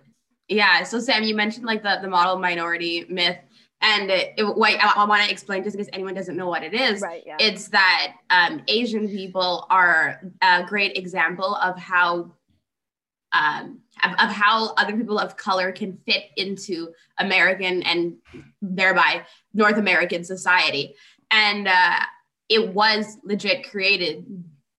[0.49, 0.83] yeah.
[0.85, 3.39] So Sam, you mentioned like the the model minority myth,
[3.81, 6.63] and it, it, wait, I, I want to explain just because anyone doesn't know what
[6.63, 7.01] it is.
[7.01, 7.23] right?
[7.25, 7.37] Yeah.
[7.41, 12.31] It's that um, Asian people are a great example of how
[13.33, 18.17] um, of, of how other people of color can fit into American and
[18.61, 19.23] thereby
[19.55, 20.95] North American society.
[21.31, 22.01] And uh,
[22.49, 24.27] it was legit created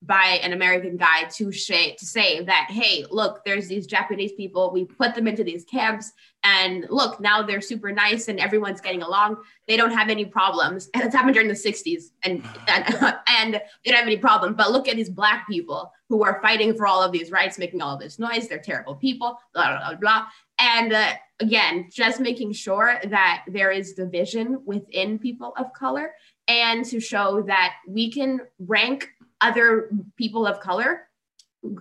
[0.02, 4.72] by an American guy to say to say that hey, look, there's these Japanese people.
[4.72, 6.12] We put them into these camps,
[6.44, 9.36] and look, now they're super nice and everyone's getting along.
[9.68, 12.84] They don't have any problems, and it's happened during the '60s, and and,
[13.28, 14.54] and they don't have any problem.
[14.54, 17.80] But look at these black people who are fighting for all of these rights, making
[17.80, 18.48] all of this noise.
[18.48, 19.38] They're terrible people.
[19.54, 19.98] Blah blah blah.
[19.98, 20.26] blah.
[20.58, 26.12] And uh, again, just making sure that there is division within people of color,
[26.48, 29.08] and to show that we can rank
[29.40, 31.08] other people of color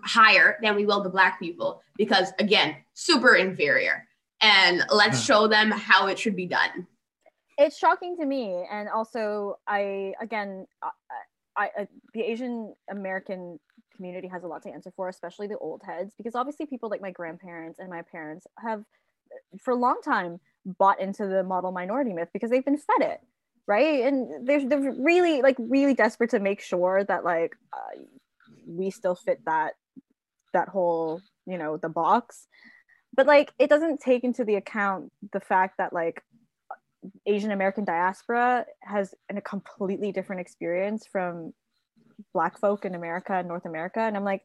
[0.04, 4.08] higher than we will the black people because again super inferior
[4.42, 6.88] and let's show them how it should be done.
[7.58, 10.90] It's shocking to me and also i again I,
[11.56, 13.60] I, I the asian american
[13.96, 17.02] community has a lot to answer for especially the old heads because obviously people like
[17.02, 18.84] my grandparents and my parents have
[19.62, 23.20] for a long time bought into the model minority myth because they've been fed it
[23.68, 24.04] right?
[24.04, 28.02] And they're, they're really like really desperate to make sure that like uh,
[28.68, 29.74] we still fit that
[30.54, 32.48] that whole you know the box
[33.13, 36.24] but like it doesn't take into the account the fact that like
[37.26, 41.54] Asian American diaspora has a completely different experience from
[42.34, 44.00] Black folk in America and North America.
[44.00, 44.43] And I'm like,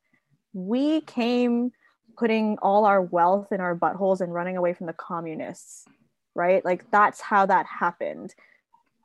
[0.53, 1.73] we came
[2.17, 5.85] putting all our wealth in our buttholes and running away from the communists,
[6.35, 6.65] right?
[6.65, 8.35] Like, that's how that happened.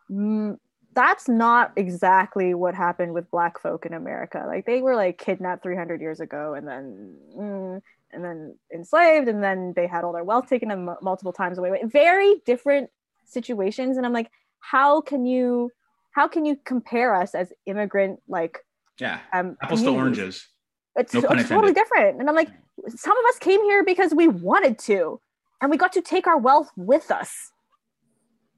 [0.10, 0.58] Mm,
[0.94, 4.46] that's not exactly what happened with Black folk in America.
[4.48, 7.18] Like, they were like kidnapped 300 years ago and then.
[7.38, 7.82] Mm,
[8.14, 11.72] and then enslaved, and then they had all their wealth taken them multiple times away.
[11.86, 12.90] Very different
[13.32, 15.72] situations and i'm like how can you
[16.12, 18.60] how can you compare us as immigrant like
[19.00, 19.20] Yeah.
[19.34, 20.48] um Apples to oranges.
[20.98, 22.50] it's, No it's totally different and i'm like
[22.88, 25.20] some of us came here because we wanted to
[25.62, 27.52] and we got to take our wealth with us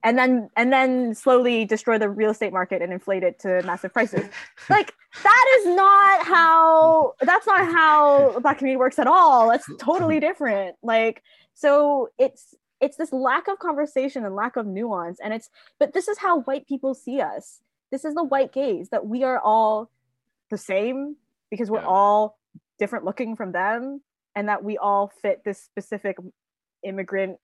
[0.03, 3.93] and then and then slowly destroy the real estate market and inflate it to massive
[3.93, 4.25] prices.
[4.69, 9.49] Like that is not how that's not how black community works at all.
[9.49, 10.75] That's totally different.
[10.83, 15.93] Like so it's it's this lack of conversation and lack of nuance and it's but
[15.93, 17.61] this is how white people see us.
[17.91, 19.89] This is the white gaze that we are all
[20.49, 21.15] the same
[21.49, 21.87] because we're Yeah.
[21.87, 22.39] all
[22.79, 24.01] different looking from them
[24.35, 26.17] and that we all fit this specific
[26.83, 27.37] immigrant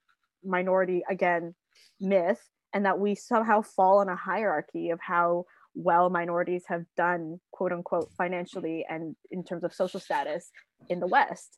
[0.44, 1.54] minority again
[2.00, 7.40] myth and that we somehow fall in a hierarchy of how well minorities have done
[7.52, 10.52] quote unquote financially and in terms of social status
[10.90, 11.58] in the west.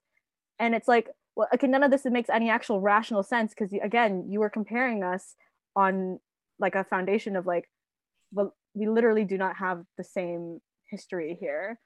[0.60, 4.26] And it's like well okay none of this makes any actual rational sense because again
[4.30, 5.36] you were comparing us
[5.76, 6.20] on
[6.60, 7.70] like a foundation of like
[8.32, 11.80] well we literally do not have the same history here.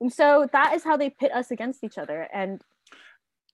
[0.00, 2.28] And so that is how they pit us against each other.
[2.32, 2.60] And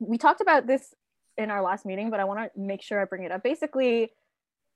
[0.01, 0.93] we talked about this
[1.37, 3.43] in our last meeting but i want to make sure i bring it up.
[3.43, 4.13] Basically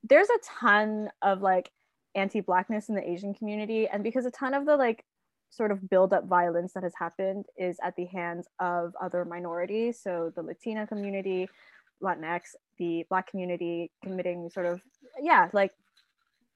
[0.02, 1.70] there's a ton of like
[2.14, 5.04] anti-blackness in the asian community and because a ton of the like
[5.50, 10.00] sort of build up violence that has happened is at the hands of other minorities.
[10.02, 11.48] So the latina community
[12.02, 14.80] latinx the black community committing sort of
[15.20, 15.72] yeah like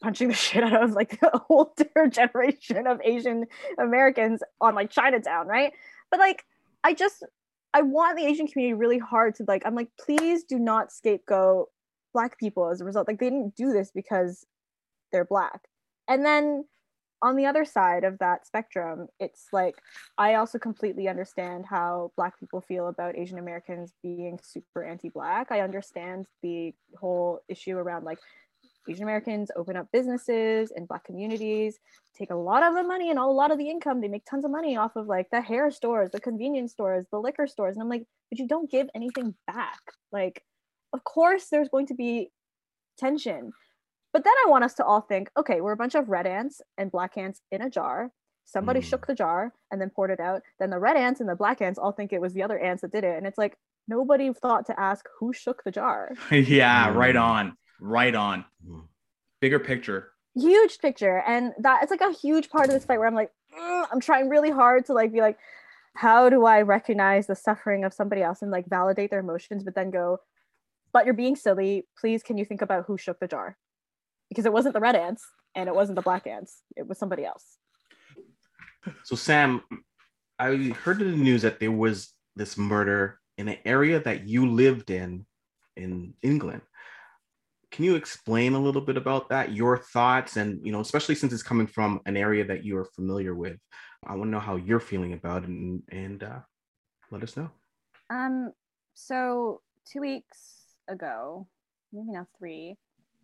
[0.01, 3.45] punching the shit out of like the older generation of asian
[3.77, 5.73] americans on like chinatown right?
[6.13, 6.45] But like
[6.85, 7.25] i just
[7.75, 11.71] i want the asian community really hard to like i'm like please do not scapegoat
[12.13, 13.09] black people as a result.
[13.09, 14.47] Like they didn't do this because
[15.13, 15.63] they're black.
[16.09, 16.65] And then
[17.23, 19.77] on the other side of that spectrum it's like
[20.19, 25.53] i also completely understand how black people feel about asian americans being super anti-black.
[25.53, 28.19] I understand the whole issue around like
[28.89, 31.79] asian americans open up businesses in black communities
[32.17, 34.01] take a lot of the money and a lot of the income.
[34.01, 37.19] They make tons of money off of like the hair stores the convenience stores the
[37.19, 37.77] liquor stores.
[37.77, 39.81] And i'm like but you don't give anything back.
[40.11, 40.43] Like
[40.93, 42.31] of course there's going to be
[42.99, 43.53] tension
[44.13, 46.61] but then I want us to all think, okay, we're a bunch of red ants
[46.77, 48.11] and black ants in a jar.
[48.45, 48.85] somebody Mm.
[48.85, 50.43] shook the jar and then poured it out.
[50.59, 52.83] Then the red ants and the black ants all think it was the other ants
[52.83, 53.17] that did it.
[53.17, 53.57] And it's like
[53.89, 56.11] nobody thought to ask who shook the jar.
[56.31, 57.23] yeah, right Mm.
[57.23, 58.45] on, right on.
[58.69, 58.83] Mm.
[59.41, 60.11] Bigger picture.
[60.35, 61.23] Huge picture.
[61.27, 64.01] And that it's like a huge part of this fight where I'm like, "Mm," I'm
[64.01, 65.39] trying really hard to like be like,
[65.97, 69.75] how do I recognize the suffering of somebody else and like validate their emotions, but
[69.75, 70.19] then go,
[70.93, 71.87] but you're being silly.
[71.99, 73.57] Please, can you think about who shook the jar?
[74.29, 75.25] Because it wasn't the red ants
[75.55, 76.63] and it wasn't the black ants.
[76.77, 77.59] It was somebody else.
[79.05, 79.63] So Sam,
[80.39, 84.51] I heard in the news that there was this murder in an area that you
[84.51, 85.27] lived in
[85.77, 86.63] in England.
[87.71, 89.53] Can you explain a little bit about that?
[89.53, 92.85] Your thoughts, and you know, especially since it's coming from an area that you are
[92.85, 93.57] familiar with.
[94.05, 96.41] I want to know how you're feeling about it, and and uh,
[97.11, 97.51] let us know.
[98.11, 98.53] Um,
[98.95, 101.47] so two weeks ago,
[101.93, 102.77] maybe now three,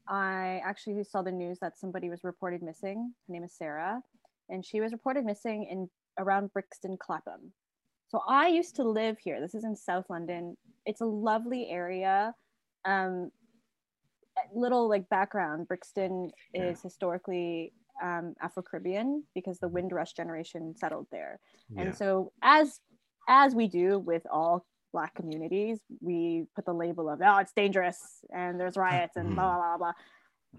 [0.09, 3.12] I actually saw the news that somebody was reported missing.
[3.27, 4.01] Her name is Sarah,
[4.49, 7.53] and she was reported missing in around Brixton, Clapham.
[8.09, 9.40] So I used to live here.
[9.40, 10.57] This is in South London.
[10.87, 12.35] It's a lovely area.
[12.87, 13.31] Um,
[14.55, 16.71] little like background, Brixton Yeah.
[16.71, 21.40] is historically um, Afro Caribbean because the Windrush generation settled there.
[21.68, 21.83] Yeah.
[21.83, 22.81] And so as
[23.29, 27.98] as we do with all black communities, we put the label of oh it's dangerous
[28.35, 29.92] and there's riots and blah blah blah blah.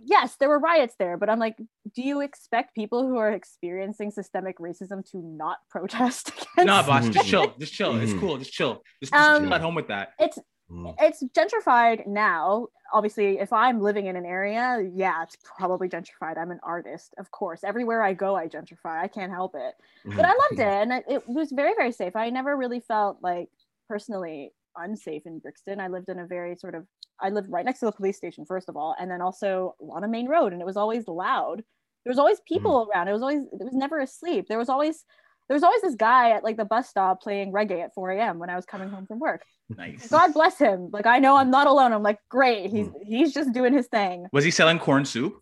[0.03, 1.57] Yes, there were riots there, but I'm like,
[1.95, 6.65] do you expect people who are experiencing systemic racism to not protest against?
[6.67, 7.95] Nah, boss, just chill, just chill.
[7.97, 8.19] It's Mhm.
[8.19, 8.83] cool, just chill.
[9.01, 10.09] Just, just Um, chill at home with that.
[10.19, 10.37] It's
[10.71, 10.93] Mm.
[10.99, 12.67] it's gentrified now.
[12.93, 16.37] Obviously, if I'm living in an area, yeah, it's probably gentrified.
[16.37, 17.63] I'm an artist, of course.
[17.63, 18.99] Everywhere I go, I gentrify.
[19.01, 19.73] I can't help it.
[20.05, 23.17] but I loved it and it, it was very very safe i never really felt
[23.21, 23.49] like
[23.89, 25.79] personally unsafe in brixton.
[25.79, 26.85] I lived in a very sort of
[27.19, 30.03] i lived right next to the police station first of all and then also on
[30.03, 31.63] a main road and it was always loud.
[32.05, 32.87] There was always people mm.
[32.87, 33.09] around.
[33.09, 34.45] It was always it was never asleep.
[34.47, 35.03] There was always
[35.49, 38.37] there was always this guy at like the bus stop playing reggae at 4 a.m
[38.37, 39.43] when i was coming home from work.
[39.77, 40.07] Nice.
[40.07, 40.89] god bless him.
[40.91, 41.91] Like i know i'm not alone.
[41.91, 42.69] I'm like great.
[42.71, 42.93] He's mm.
[43.03, 44.27] he's just doing his thing.
[44.31, 45.41] Was he selling corn soup?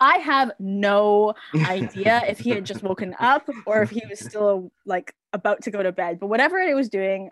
[0.00, 1.32] i have no
[1.64, 5.70] idea if he had just woken up or if he was still like about to
[5.70, 6.18] go to bed.
[6.20, 7.30] But whatever it was doing,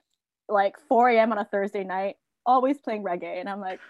[0.49, 1.33] like 4 a.m.
[1.33, 3.41] on a Thursday night, always playing reggae.
[3.41, 3.81] And I'm like,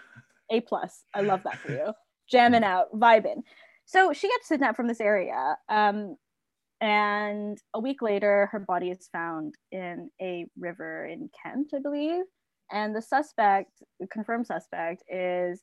[0.51, 1.03] A plus.
[1.13, 1.93] I love that for you.
[2.29, 3.41] Jamming out, vibing.
[3.85, 5.57] So she gets kidnapped from this area.
[5.69, 6.17] Um,
[6.81, 12.23] and a week later, her body is found in a river in Kent, I believe.
[12.71, 15.61] And the suspect, the confirmed suspect, is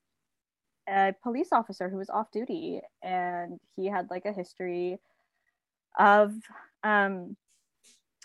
[0.88, 4.98] a police officer who was off duty and he had like a history
[5.98, 6.32] of
[6.82, 7.36] um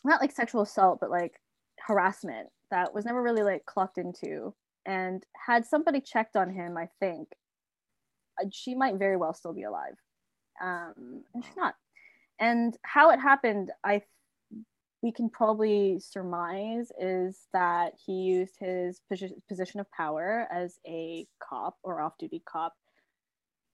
[0.04, 1.34] not like sexual assault but like
[1.80, 4.54] harassment that was never really like clocked into.
[4.86, 7.28] And had somebody checked on him i think
[8.42, 9.96] uh, she might very well still be alive.
[10.62, 11.76] Um and she's not.
[12.40, 14.02] And how it happened i
[15.04, 21.28] we can probably surmise is that he used his posi- position of power as a
[21.40, 22.74] cop or off-duty cop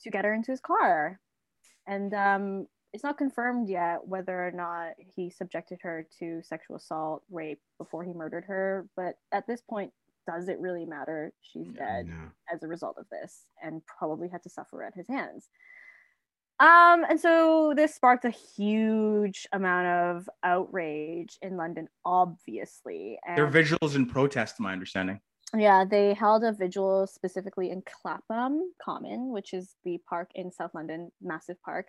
[0.02, 1.20] to get her into his car.
[1.88, 7.24] And um, it's not confirmed yet whether or not he subjected her to sexual assault
[7.32, 9.92] rape before he murdered her but at this point
[10.28, 12.30] does it really matter she's dead Yeah.
[12.54, 15.50] as a result of this and probably had to suffer at his hands.
[16.60, 23.18] Um, and so this sparked a huge amount of outrage in London, obviously.
[23.28, 25.20] And There are vigils and protests, my understanding.
[25.58, 30.72] yeah, they held a vigil specifically in Clapham Common, which is the park in South
[30.74, 31.88] London, massive park.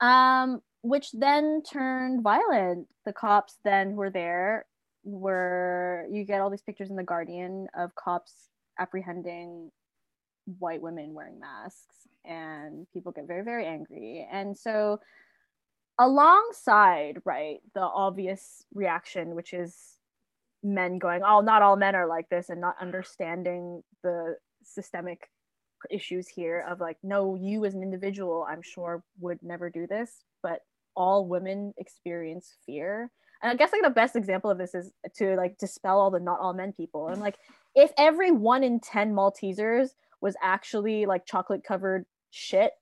[0.00, 2.86] Um, which then turned violent.
[3.04, 4.66] The cops then were there
[5.02, 9.70] were you get all these pictures in the Guardian of cops apprehending
[10.58, 14.26] white women wearing masks and people get very very angry.
[14.30, 15.00] And so
[15.98, 19.76] alongside, right, the obvious reaction which is
[20.62, 25.30] men going, oh, not all men are like this, and not understanding the systemic
[25.90, 30.24] issues here of like, no, you as an individual, I'm sure would never do this,
[30.42, 30.60] but
[30.94, 33.10] all women experience fear.
[33.42, 36.20] And I guess like the best example of this is to like dispel all the
[36.20, 37.08] not all men people.
[37.08, 37.36] And like,
[37.74, 39.90] if every one in 10 Maltesers
[40.20, 42.72] was actually like chocolate covered shit,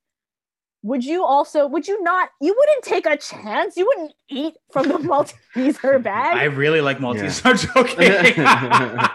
[0.82, 3.76] would you also, would you not, you wouldn't take a chance?
[3.76, 6.36] You wouldn't eat from the Malteser bag?
[6.36, 7.40] I really like Maltese.
[7.44, 7.96] I'm joking.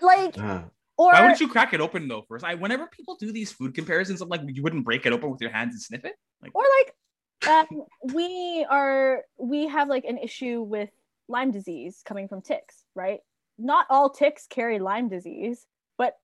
[0.00, 0.62] like, Uh,
[0.98, 2.44] or Why wouldn't you crack it open though first?
[2.44, 5.40] I whenever people do these food comparisons, I'm like, you wouldn't break it open with
[5.40, 6.14] your hands and sniff it.
[6.42, 6.94] Like, or like
[7.48, 7.84] um,
[8.14, 10.90] we are we have like an issue with
[11.28, 13.20] lyme disease coming from ticks right
[13.58, 15.66] not all ticks carry lyme disease
[15.96, 16.14] but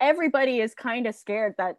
[0.00, 1.76] everybody is kind of scared that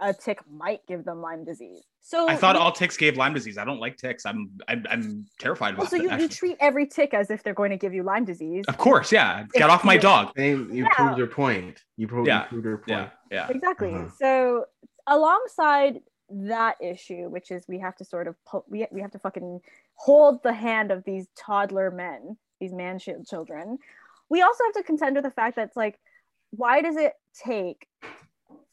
[0.00, 1.82] a tick might give them Lyme disease.
[2.00, 3.58] So I thought you- all ticks gave Lyme disease.
[3.58, 4.24] I don't like ticks.
[4.26, 6.02] I'm I'm, I'm terrified about also it.
[6.02, 8.64] you, you treat every tick as if they're going to give you Lyme disease.
[8.68, 9.44] Of course, yeah.
[9.52, 10.32] Get off my dog.
[10.36, 10.88] Same, you Yeah.
[10.90, 11.82] proved your point.
[11.96, 12.42] You proved, Yeah.
[12.44, 12.88] you proved your point.
[12.88, 13.48] Yeah, yeah.
[13.50, 13.92] Exactly.
[13.94, 14.08] Uh-huh.
[14.18, 14.66] So
[15.06, 19.18] alongside that issue, which is we have to sort of pu- we we have to
[19.18, 19.60] fucking
[19.94, 23.78] hold the hand of these toddler men, these man children.
[24.28, 25.98] We also have to contend with the fact that it's like,
[26.50, 27.12] why does it
[27.44, 27.86] take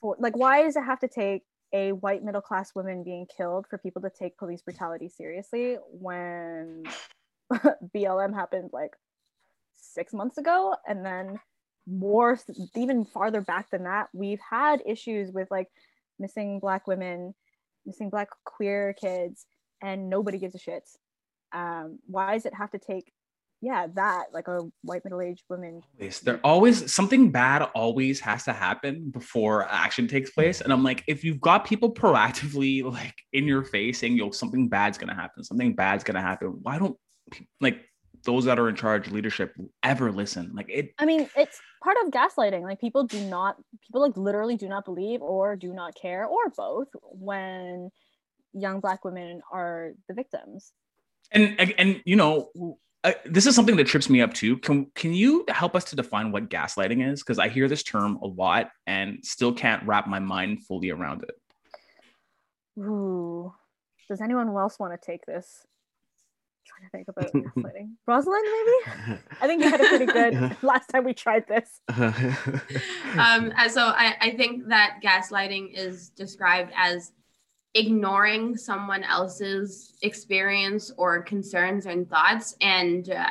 [0.03, 1.43] for like why does it have to take
[1.73, 6.83] a white middle class woman being killed for people to take police brutality seriously when
[7.95, 8.91] BLM happened like
[9.73, 10.75] six months ago?
[10.87, 11.39] And then
[11.87, 12.37] more
[12.75, 15.67] even farther back than that we've had issues with like
[16.19, 17.33] missing black women
[17.85, 19.45] missing black queer kids
[19.81, 20.87] and nobody gives a shit.
[21.53, 23.11] Um why does it have to take
[23.63, 25.81] yeah that like a white middle-aged woman.
[26.23, 30.59] There always something bad always has to happen before action takes place.
[30.59, 34.67] And I'm like, if you've got people proactively like in your face saying, yo, something
[34.67, 36.97] bad's gonna happen, something bad's gonna happen, why don't
[37.61, 37.79] like
[38.25, 40.51] those that are in charge leadership ever listen?
[40.53, 43.55] Like it i mean it's part of gaslighting like people do not
[43.87, 47.89] people like literally do not believe or do not care or both when
[48.53, 50.73] young black women are the victims
[51.31, 52.49] and and, and you know
[53.03, 55.95] uh, this is something that trips me up too can can you help us to
[55.95, 60.07] define what gaslighting is because i hear this term a lot and still can't wrap
[60.07, 61.35] my mind fully around it
[62.79, 63.53] Ooh.
[64.09, 65.65] Does anyone else want to take this?
[66.59, 67.91] I'm trying to think about gaslighting.
[68.07, 69.19] Rosalind, maybe?
[69.41, 71.81] I think you had a pretty good last time we tried this.
[71.97, 77.11] um, and so I, I think that gaslighting is described as
[77.75, 83.25] ignoring someone else's experience or concerns and thoughts and uh,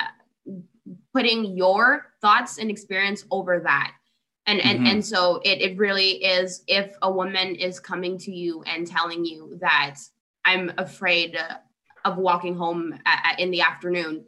[1.14, 3.92] putting your thoughts and experience over that.
[4.46, 4.86] And and, Mhm.
[4.90, 9.24] and so it, it really is if a woman is coming to you and telling
[9.24, 9.98] you that
[10.44, 11.38] i'm afraid
[12.04, 14.24] of walking home a- a- in the afternoon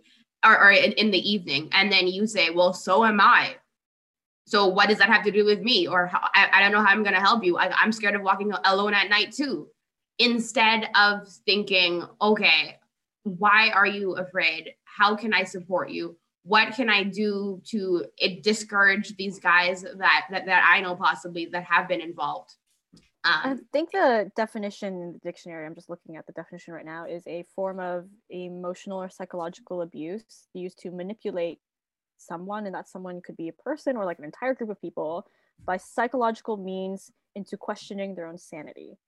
[0.47, 3.57] or, or in, in the evening and then you say well so am i.
[4.47, 5.89] So what does that have to do with me?
[5.89, 7.59] Or how, I, I don't know how i'm going to help you.
[7.59, 9.67] I, i'm scared of walking alone at night too
[10.19, 12.79] instead of thinking okay
[13.25, 14.75] why are you afraid?
[14.85, 16.17] How can i support you?
[16.45, 21.47] What can i do to it discourage these guys that, that that i know possibly
[21.47, 22.55] that have been involved?
[23.27, 26.85] I um, think the definition in the dictionary, I'm just looking at the definition right
[26.85, 31.59] now, is a form of emotional or psychological abuse used to manipulate
[32.19, 35.27] someone, and that someone could be a person or like an entire group of people
[35.65, 38.99] by psychological means into questioning their own sanity.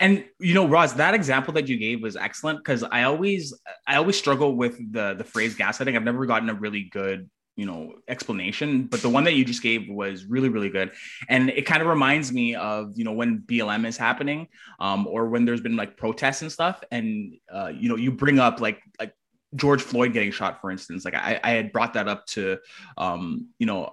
[0.00, 3.54] And you know, Roz, that example that you gave was excellent because I always
[3.86, 5.94] I always struggle with the the phrase gaslighting.
[5.94, 9.62] I've never gotten a really good you know explanation but the one that you just
[9.62, 10.92] gave was really really good
[11.28, 14.46] and it kind of reminds me of you know when blm is happening
[14.78, 18.38] um or when there's been like protests and stuff and uh you know you bring
[18.38, 19.12] up like like
[19.56, 22.56] george floyd getting shot for instance like i i had brought that up to
[22.96, 23.90] um you know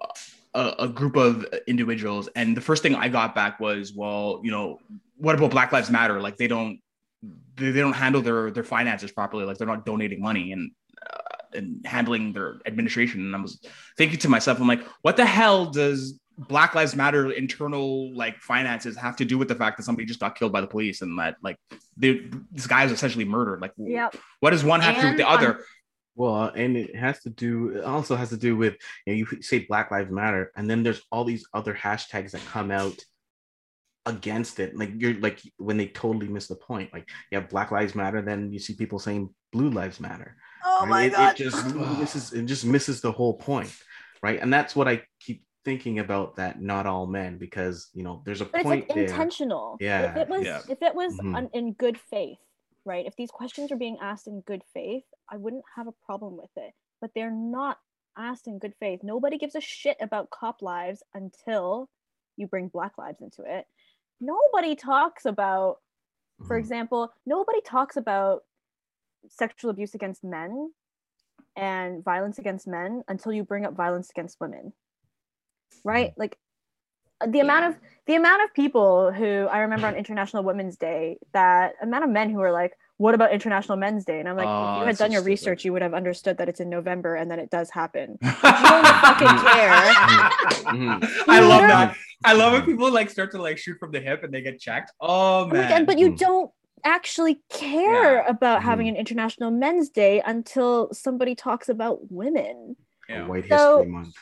[0.56, 2.30] a, a group of individuals.
[2.36, 4.80] And the first thing i got back was well you know
[5.18, 6.20] what about black lives matter?
[6.20, 6.80] Like they don't
[7.56, 9.46] they, they don't handle their their finances properly.
[9.46, 10.72] Like they're not donating money and
[11.06, 13.22] uh, and handling their administration.
[13.22, 13.60] And i was
[13.98, 18.98] thinking to myself i'm like what the hell does black lives matter internal like finances
[18.98, 21.18] have to do with the fact that somebody just got killed by the police and
[21.18, 21.58] that like
[21.96, 23.62] they, this guy is essentially murdered?
[23.62, 24.18] Like Yep.
[24.42, 25.62] what does one have to do with the other
[26.16, 27.70] Well, and it has to do.
[27.78, 30.82] It also has to do with you, know, you say Black Lives Matter, and then
[30.84, 32.98] there's all these other hashtags that come out
[34.06, 34.78] against it.
[34.78, 36.94] Like you're like when they totally miss the point.
[36.94, 40.38] Like you have Black Lives Matter, then you see people saying Blue Lives Matter.
[40.64, 41.12] Oh right?
[41.12, 42.34] it, it just misses.
[42.34, 43.74] It just misses the whole point,
[44.24, 44.40] right?
[44.42, 46.36] And that's what I keep thinking about.
[46.38, 49.04] That not all men, because you know there's a But it's point like there.
[49.06, 49.78] intentional.
[49.80, 50.62] Yeah, If it was yeah.
[50.70, 51.36] if it was Mhm.
[51.36, 52.38] un- in good faith,
[52.86, 53.06] right?
[53.06, 56.52] If these questions are being asked in good faith, I wouldn't have a problem with
[56.56, 56.74] it.
[57.02, 57.80] But they're not
[58.18, 59.02] asked in good faith.
[59.04, 61.90] Nobody gives a shit about cop lives until
[62.38, 63.68] you bring black lives into it.
[64.22, 65.82] Nobody talks about,
[66.48, 66.60] for Mhm.
[66.60, 68.46] example, nobody talks about
[69.28, 70.74] sexual abuse against men
[71.56, 74.74] and violence against men until you bring up violence against women.
[75.84, 76.14] Right?
[76.18, 76.45] Like uh,
[77.26, 81.74] the amount of the amount of people who I remember on International Women's Day, that
[81.82, 84.74] amount of men who were like, "What about International Men's Day?" And I'm like, Oh,
[84.74, 85.32] if you ah, had done so your stupid.
[85.32, 88.18] research, you would have understood that it's in November and that it does happen.
[88.26, 89.48] You don't fucking mm-hmm.
[89.48, 90.72] care.
[90.74, 91.24] Mhm.
[91.28, 91.96] I love that.
[92.24, 92.72] I love when mm-hmm.
[92.72, 94.92] people like start to like shoot from the hip and they get checked.
[95.00, 95.86] Oh, oh I'm like, man.
[95.86, 96.52] but you don't
[96.84, 98.28] actually care Yeah.
[98.28, 98.70] about mm-hmm.
[98.70, 102.76] having an International Men's Day until somebody talks about women.
[103.10, 103.28] Yeah.
[103.28, 104.14] White So- History Month.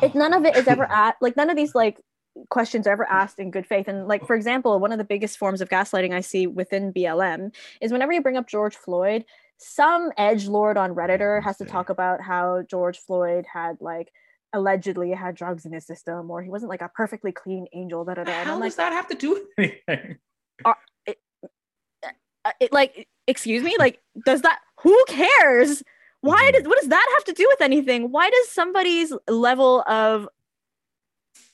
[0.00, 1.98] If none of it is ever at like none of these like
[2.48, 3.88] questions are ever asked in good faith.
[3.88, 7.54] And like for example, one of the biggest forms of gaslighting I see within BLM
[7.80, 9.24] is whenever you bring up George Floyd,
[9.58, 14.10] some edge lord on Redditor has to talk about how George Floyd had like
[14.54, 18.04] allegedly had drugs in his system or he wasn't like a perfectly clean angel.
[18.04, 18.32] Da, da, da.
[18.32, 19.42] And How I'm does like, that have to do with
[19.88, 20.18] anything?
[22.44, 24.58] uh, it, like, excuse me, like, does that?
[24.82, 25.82] Who cares?
[26.22, 26.52] Why Mhm.
[26.58, 28.10] does what does that have to do with anything?
[28.10, 30.28] Why does somebody's level of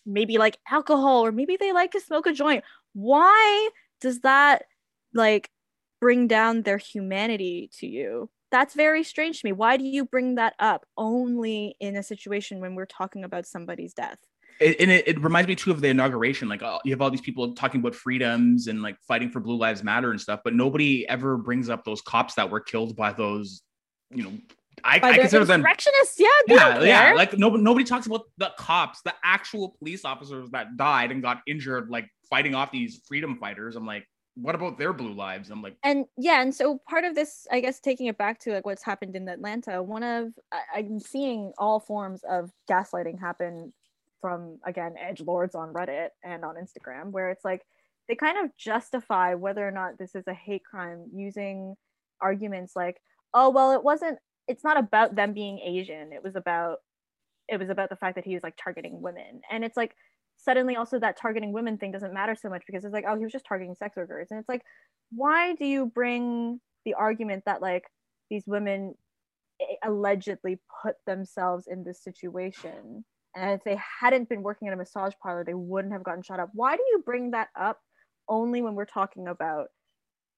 [0.09, 2.65] maybe like alcohol or maybe they like to smoke a joint?
[2.95, 4.65] Why does that
[5.15, 5.51] like
[6.01, 8.31] bring down their humanity to you?
[8.51, 9.53] That's very strange to me.
[9.53, 13.93] Why do you bring that up only in a situation when we're talking about somebody's
[13.93, 14.19] death?
[14.61, 16.49] It, and it, it reminds me too of the inauguration.
[16.49, 19.57] Like uh, you have all these people talking about freedoms and like fighting for Blue
[19.57, 23.13] Lives Matter and stuff, but nobody ever brings up those cops that were killed by
[23.13, 23.63] those,
[24.11, 24.33] you know,
[24.85, 26.19] I, I consider them insurrectionists?
[26.19, 27.13] Yeah, yeah, yeah.
[27.15, 31.41] Like nobody, nobody talks about the cops, the actual police officers that died and got
[31.47, 33.77] injured, like fighting off these freedom fighters.
[33.77, 35.51] I'm like, what about their blue lives?
[35.51, 38.53] I'm like, and yeah and so part of this i guess taking it back to
[38.53, 43.73] like what's happened in atlanta one of I, i'm seeing all forms of gaslighting happen
[44.21, 47.65] from again edge lords on reddit and on instagram where it's like
[48.09, 51.77] they kind of justify whether or not this is a hate crime using
[52.21, 53.01] arguments like
[53.35, 54.19] oh well it wasn't
[54.49, 56.13] it's not about them being asian.
[56.13, 56.79] It was about
[57.49, 59.41] it was about the fact that he was like targeting women.
[59.51, 59.95] And it's like
[60.37, 63.25] suddenly also that targeting women thing doesn't matter so much because it's like oh he
[63.25, 64.29] was just targeting sex workers.
[64.31, 64.63] And it's like
[65.11, 67.85] why do you bring the argument that like
[68.31, 68.95] these women
[69.61, 73.05] eh, allegedly put themselves in this situation?
[73.37, 76.41] And if they hadn't been working at a massage parlor they wouldn't have gotten shot
[76.41, 76.51] up.
[76.55, 77.81] Why do you bring that up
[78.29, 79.69] only when we're talking about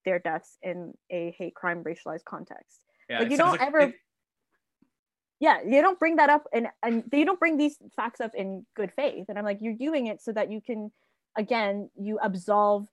[0.04, 3.94] their deaths in a hate crime racialized context yeah, Like, you don't ever- it-
[5.40, 8.64] yeah you don't bring that up and and you don't bring these facts up in
[8.76, 10.90] good faith and i'm like you're doing it so that you can
[11.36, 12.86] again you absolve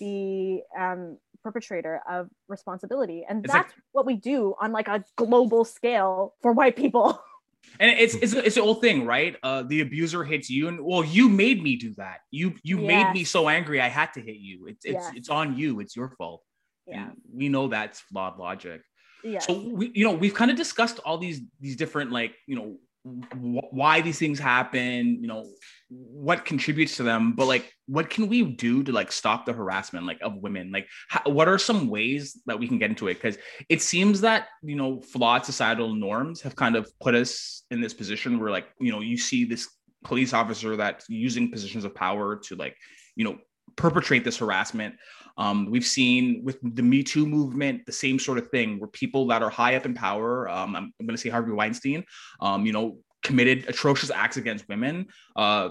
[0.00, 5.04] the um perpetrator of responsibility and It's like- that's what we do on like a
[5.16, 7.20] global scale for white people
[7.80, 9.36] and it's it's it's the old thing, right?
[9.42, 12.18] Uh, the abuser hits you, and well, you made me do that.
[12.32, 14.66] You you made me so angry, I had to hit you.
[14.66, 15.12] It's it's Yes.
[15.14, 15.78] it's on you.
[15.78, 16.42] It's your fault.
[16.88, 18.82] yeah And we know that's flawed logic.
[19.24, 19.40] Yeah.
[19.40, 22.76] So we you know we've kind of discussed all these these different like you know
[23.04, 25.44] wh- why these things happen you know
[25.88, 30.06] what contributes to them but like what can we do to like stop the harassment
[30.06, 30.72] like of women?
[30.72, 33.14] Like how, what are some ways that we can get into it?
[33.14, 33.36] Because
[33.68, 37.92] it seems that you know flawed societal norms have kind of put us in this
[37.92, 39.68] position where like you know you see this
[40.04, 42.76] police officer that's using positions of power to like
[43.14, 43.36] you know
[43.76, 44.94] perpetrate this harassment
[45.36, 49.26] um, we've seen with the Me Too movement the same sort of thing, where people
[49.28, 52.04] that are high up in power, um, I'm, I'm going to say Harvey Weinstein,
[52.40, 55.06] um, you know, committed atrocious acts against women.
[55.36, 55.70] Uh,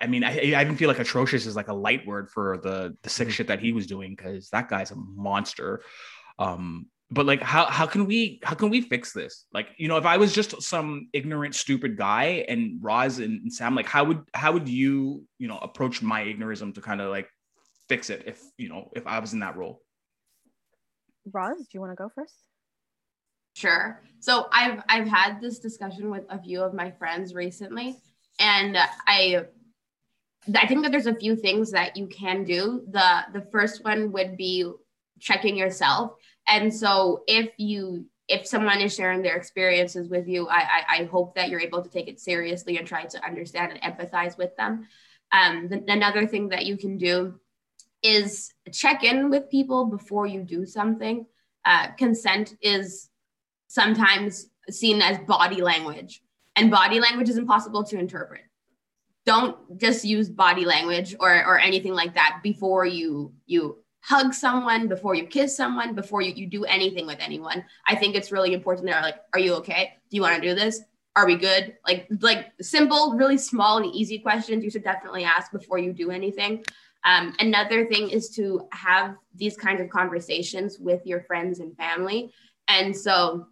[0.00, 2.96] I mean, I, I even feel like atrocious is like a light word for the
[3.02, 5.82] the sick shit that he was doing because that guy's a monster.
[6.38, 9.46] Um, but like, how how can we how can we fix this?
[9.52, 13.52] Like, you know, if I was just some ignorant, stupid guy, and Roz and, and
[13.52, 17.10] Sam, like, how would how would you you know approach my ignorism to kind of
[17.10, 17.28] like
[17.88, 19.82] fix it if you know if I was in that role.
[21.32, 22.46] roz do you want to go first
[23.56, 24.02] Sure.
[24.20, 27.96] So I've I've had this discussion with a few of my friends recently,
[28.38, 28.76] and
[29.06, 29.46] I
[30.54, 32.82] I think that there's a few things that you can do.
[32.90, 34.70] The the first one would be
[35.20, 36.12] checking yourself.
[36.46, 41.04] And so if you if someone is sharing their experiences with you, I I, I
[41.04, 44.54] hope that you're able to take it seriously and try to understand and empathize with
[44.58, 44.86] them.
[45.32, 47.40] Um, the, another thing that you can do
[48.02, 51.26] is check in with people before you do something.
[51.64, 53.10] Uh, consent is
[53.68, 56.22] sometimes seen as body language,
[56.54, 58.42] and body language is impossible to interpret.
[59.24, 64.86] Don't just use body language or, or anything like that before you you hug someone,
[64.86, 67.64] before you kiss someone, before you, you do anything with anyone.
[67.88, 68.86] I think it's really important.
[68.86, 69.94] They're like, are you okay?
[70.10, 70.80] Do you want to do this?
[71.16, 71.74] Are we good?
[71.84, 76.10] Like like simple, really small and easy questions you should definitely ask before you do
[76.10, 76.62] anything.
[77.06, 82.32] Um, another thing is to have these kinds of conversations with your friends and family.
[82.68, 83.46] And so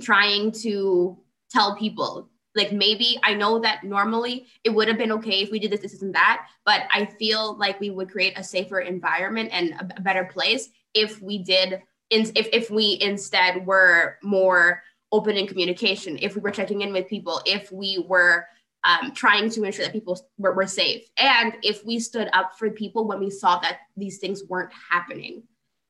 [0.00, 1.18] trying to
[1.50, 5.58] tell people like maybe I know that normally it would have been okay if we
[5.58, 9.50] did this, this, and that, but I feel like we would create a safer environment
[9.52, 11.80] and a, better place if we did,
[12.10, 14.82] if if we instead were more
[15.12, 18.46] open in communication, if we were checking in with people, if we were
[18.84, 22.70] um, trying to ensure that people were, were safe, and if we stood up for
[22.70, 25.42] people when we saw that these things weren't happening.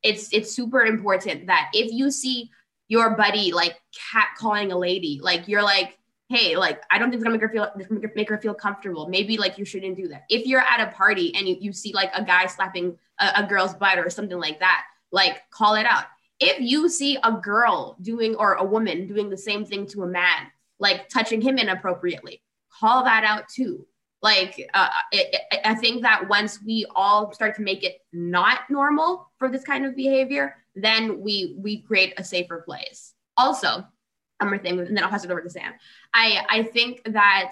[0.03, 2.51] It's it's super important that if you see
[2.89, 3.79] your buddy like
[4.11, 5.97] cat calling a lady, like you're like
[6.29, 9.07] hey, like I don't think it's gonna make her feel make her feel comfortable.
[9.07, 10.23] Maybe like you shouldn't do that.
[10.29, 13.47] If you're at a party and you, you see like a guy slapping a, a
[13.47, 16.05] girl's butt or something like that, like call it out.
[16.39, 20.07] If you see a girl doing or a woman doing the same thing to a
[20.07, 20.47] man,
[20.79, 22.41] like touching him inappropriately,
[22.83, 23.87] call that out too.
[24.21, 28.59] Like uh, it, it, I think that once we all start to make it not
[28.69, 33.13] normal for this kind of behavior, then we we create a safer place.
[33.37, 33.85] Also,
[34.39, 35.73] one more thing, and then I'll pass it over to Sam.
[36.13, 37.51] I I think that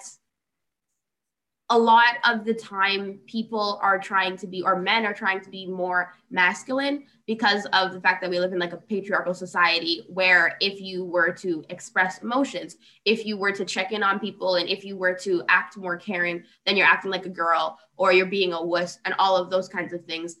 [1.70, 5.48] a lot of the time people are trying to be or men are trying to
[5.48, 10.04] be more masculine because of the fact that we live in like a patriarchal society
[10.08, 14.56] where if you were to express emotions if you were to check in on people
[14.56, 18.12] and if you were to act more caring then you're acting like a girl or
[18.12, 20.36] you're being a wuss and all of those kinds of things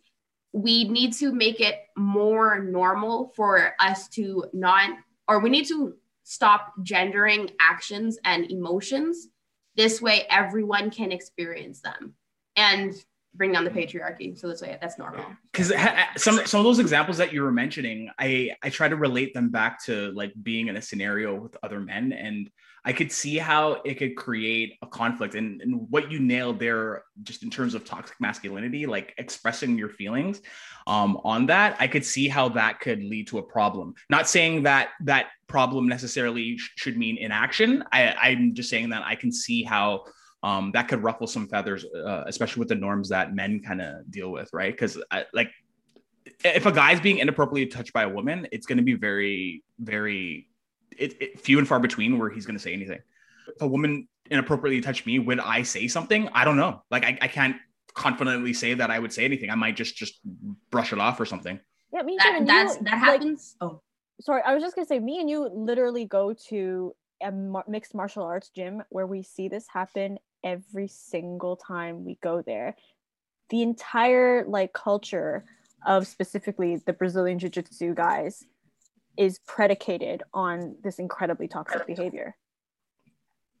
[0.52, 4.90] we need to make it more normal for us to not
[5.28, 5.94] or we need to
[6.24, 9.28] stop gendering actions and emotions.
[9.76, 12.14] This way, everyone can experience them
[12.56, 12.94] and
[13.34, 14.38] bring down the patriarchy.
[14.38, 15.24] So this way, that's normal.
[15.50, 15.72] Because
[16.16, 19.50] some some of those examples that you were mentioning, I I try to relate them
[19.50, 22.50] back to like being in a scenario with other men, and
[22.84, 25.34] I could see how it could create a conflict.
[25.34, 29.88] And, and what you nailed there, just in terms of toxic masculinity, like expressing your
[29.88, 30.40] feelings
[30.86, 33.94] um, on that, I could see how that could lead to a problem.
[34.10, 37.84] Not saying that that problem necessarily sh- should mean inaction.
[37.92, 40.04] I, I'm just saying that I can see how
[40.42, 44.10] um, that could ruffle some feathers, uh, especially with the norms that men kind of
[44.10, 44.72] deal with, right?
[44.72, 45.00] Because
[45.32, 45.52] like
[46.44, 50.48] if a guy's being inappropriately touched by a woman, it's going to be very, very
[50.98, 53.00] it, it, few and far between where he's going to say anything.
[53.48, 56.28] If a woman inappropriately touched me, would I say something?
[56.32, 56.82] I don't know.
[56.90, 57.56] Like I, I can't
[57.94, 59.50] confidently say that I would say anything.
[59.50, 60.20] I might just just
[60.70, 61.58] brush it off or something.
[61.92, 62.44] Yeah, me That too.
[62.46, 63.56] that's You, that like, happens.
[63.60, 63.82] oh,
[64.20, 67.94] sorry, I was just gonna say, me and you literally go to a mar- mixed
[67.94, 72.76] martial arts gym where we see this happen every single time we go there.
[73.50, 75.44] The entire like culture
[75.86, 78.44] of specifically the Brazilian jiu-jitsu guys
[79.16, 82.36] is predicated on this incredibly toxic behavior.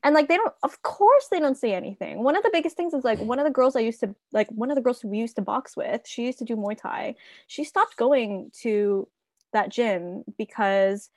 [0.04, 2.24] And like they don't of course they don't say anything.
[2.24, 4.50] One of the biggest things is like one of the girls I used to like
[4.50, 7.14] one of the girls we used to box with, she used to do Muay Thai.
[7.46, 9.08] She stopped going to
[9.52, 11.10] that gym because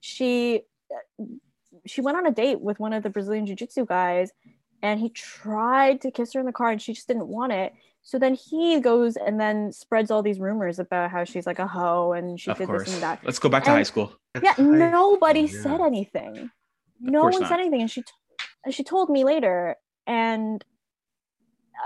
[0.00, 0.62] she
[0.92, 1.24] uh,
[1.86, 4.30] she went on a date with one of the Brazilian jiu-jitsu guys
[4.82, 7.72] and he tried to kiss her in the car and she just didn't want it.
[8.08, 11.66] So then he goes and then spreads all these rumors about how she's like a
[11.66, 12.86] hoe and she of did course.
[12.86, 13.20] this and that.
[13.22, 14.14] Let's go back to And- high school.
[14.42, 15.60] Yeah, nobody yeah.
[15.60, 16.50] said anything.
[17.00, 17.50] No one not.
[17.50, 18.10] said anything and she t-
[18.64, 20.64] and she told me later and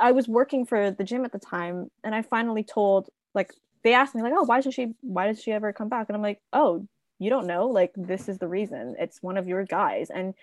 [0.00, 3.50] I was working for the gym at the time and I finally told like
[3.82, 6.14] they asked me like, "Oh, why does she why does she ever come back?" And
[6.14, 6.86] I'm like, "Oh,
[7.18, 10.34] you don't know like this is the reason it's one of your guys and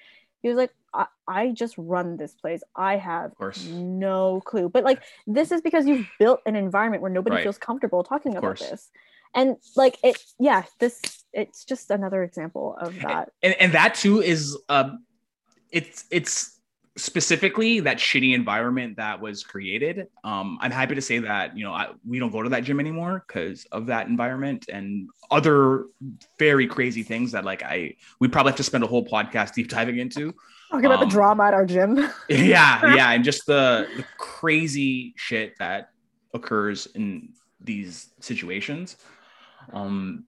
[0.42, 2.62] he was like I, I just run this place.
[2.76, 3.32] I have
[3.68, 4.70] no clue.
[4.70, 7.44] But like this is because you've built an environment where nobody Right.
[7.44, 8.90] feels comfortable talking about this.
[9.36, 13.30] And like it yeah this it's just another example of that.
[13.44, 15.06] and, and that too is um
[15.72, 16.59] it's it's
[16.98, 21.72] specifically that shitty environment that was created um i'm happy to say that you know
[21.72, 25.86] I, we don't go to that gym anymore because of that environment and other
[26.38, 29.70] very crazy things that like i we probably have to spend a whole podcast deep
[29.70, 30.34] diving into.
[30.72, 31.96] Talking about um, the drama at our gym.
[32.30, 35.92] Yeah yeah and just the, the crazy shit that
[36.34, 37.30] occurs in
[37.62, 38.98] these situations.
[39.72, 40.26] Um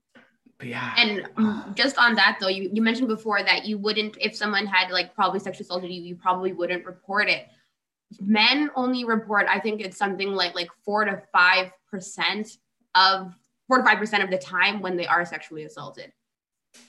[0.62, 4.66] yeah And just on that though, you, you mentioned before that you wouldn't, if someone
[4.66, 7.46] had like probably sexually assaulted you, you probably wouldn't report it.
[8.20, 12.58] Men only report, I think it's something like like four to five percent
[12.94, 13.34] of
[13.68, 16.12] four to five percent of the time when they are sexually assaulted.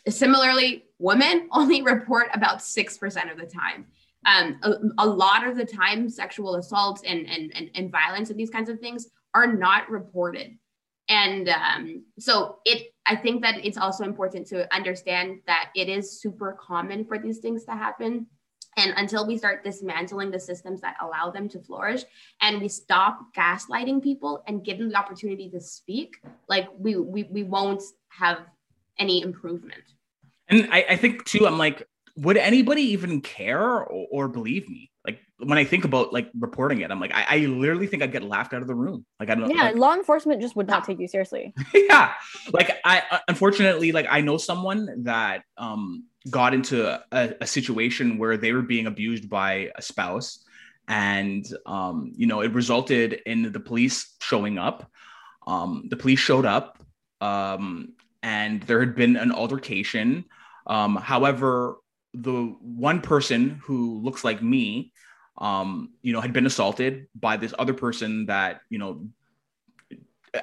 [0.08, 3.86] Similarly, women only report about six percent of the time.
[4.26, 8.40] Um, a, a lot of the time, sexual assaults and, and and and violence and
[8.40, 10.58] these kinds of things are not reported
[11.10, 16.22] and um, so it i think that it's also important to understand that it is
[16.22, 18.28] super common for these things to happen.
[18.76, 22.06] And until we start dismantling the systems that allow them to flourish
[22.42, 26.16] and we stop gaslighting people and give them the opportunity to speak
[26.50, 28.40] like we we, we won't have
[28.98, 29.84] any improvement.
[30.50, 34.92] And I, I think too, I'm like, would anybody even care or, or believe me?
[35.06, 38.12] Like when I think about like reporting it, I'm like, I, I literally think I'd
[38.12, 39.06] get laughed out of the room.
[39.20, 39.56] Like I don't know.
[39.56, 42.14] yeah like- law enforcement just would not take you seriously yeah
[42.54, 48.18] like i uh, unfortunately like i know someone that um got into a, a situation
[48.18, 50.46] where they were being abused by a spouse
[50.88, 54.90] and um you know it resulted in the police showing up
[55.48, 56.78] um the police showed up
[57.22, 57.90] um
[58.22, 60.24] and there had been an altercation
[60.68, 61.78] um however
[62.14, 64.92] the one person who looks like me,
[65.38, 69.08] um, you know, had been assaulted by this other person that you know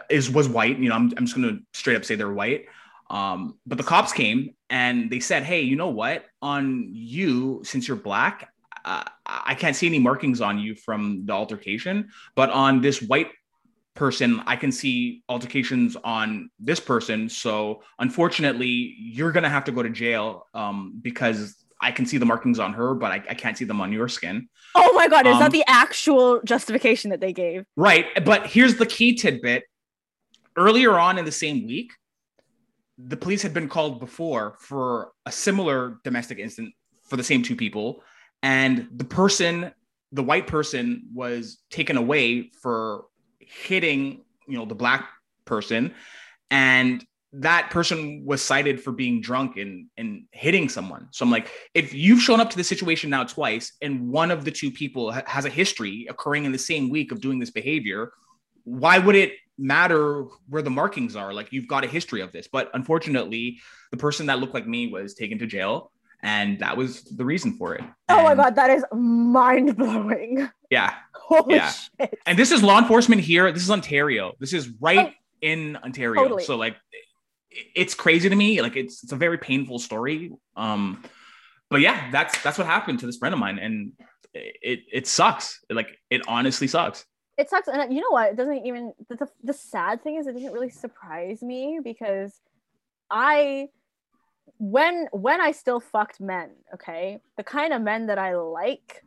[0.09, 0.79] is was white.
[0.79, 2.67] You know, I'm I'm just gonna straight up say they're white.
[3.09, 6.27] Um, but the cops came and they said, "Hey, you know what?
[6.43, 8.53] On you, since you're black,
[8.85, 13.29] uh, I can't see any markings on you from the altercation, but on this white
[14.01, 17.29] person, I can see altercations on this person.
[17.29, 22.25] So unfortunately, you're gonna have to go to jail um, because I can see the
[22.25, 24.49] markings on her, but I, I can't see them on your skin.
[24.75, 27.67] Oh my god, is Um, that the actual justification that they gave?
[27.77, 28.07] Right.
[28.25, 29.65] But here's the key tidbit.
[30.57, 31.93] Earlier on in the same week,
[32.97, 36.73] the police had been called before for a similar domestic incident
[37.03, 38.03] for the same two people.
[38.43, 39.73] And the person,
[40.11, 43.05] the white person, was taken away for
[43.41, 45.09] hitting, you know, the black
[45.45, 45.95] person.
[46.51, 51.09] And that person was cited for being drunk and, and hitting someone.
[51.13, 54.45] So I'm like, if you've shown up to the situation now twice and one of
[54.45, 57.51] the two people ha- has a history occurring in the same week of doing this
[57.51, 58.13] behavior,
[58.65, 61.33] why would it matter where the markings are?
[61.33, 62.49] Like you've got a history of this.
[62.49, 63.61] But unfortunately,
[63.93, 65.93] the person that looked like me was taken to jail.
[66.23, 67.83] And that was the reason for it.
[68.09, 70.49] Oh my And- god, that is mind blowing.
[70.71, 70.95] Yeah.
[71.15, 71.71] Holy Yeah.
[71.71, 72.19] shit.
[72.27, 73.51] And this is law enforcement here.
[73.53, 74.35] This is Ontario.
[74.39, 76.23] This is right in Ontario.
[76.23, 76.45] Totally.
[76.45, 76.77] So like
[77.75, 78.61] it's crazy to me.
[78.63, 80.33] Like it's it's a very painful story.
[80.57, 81.03] Um
[81.71, 83.93] but yeah, that's that's what happened to this friend of mine and
[84.35, 85.61] it it sucks.
[85.71, 87.05] Like it honestly sucks.
[87.39, 87.69] It sucks.
[87.69, 88.33] And you know what?
[88.33, 92.39] It doesn't even the, the, the sad thing is it didn't really surprise me because
[93.11, 93.69] I
[94.61, 99.03] when when I still fucked men, okay, the kind of men that I like,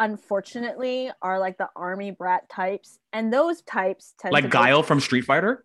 [0.00, 5.22] unfortunately, are like the army brat types, and those types tend Like Guile from Street
[5.22, 5.64] Fighter.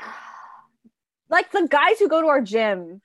[1.30, 3.00] like the guys who go to our gym.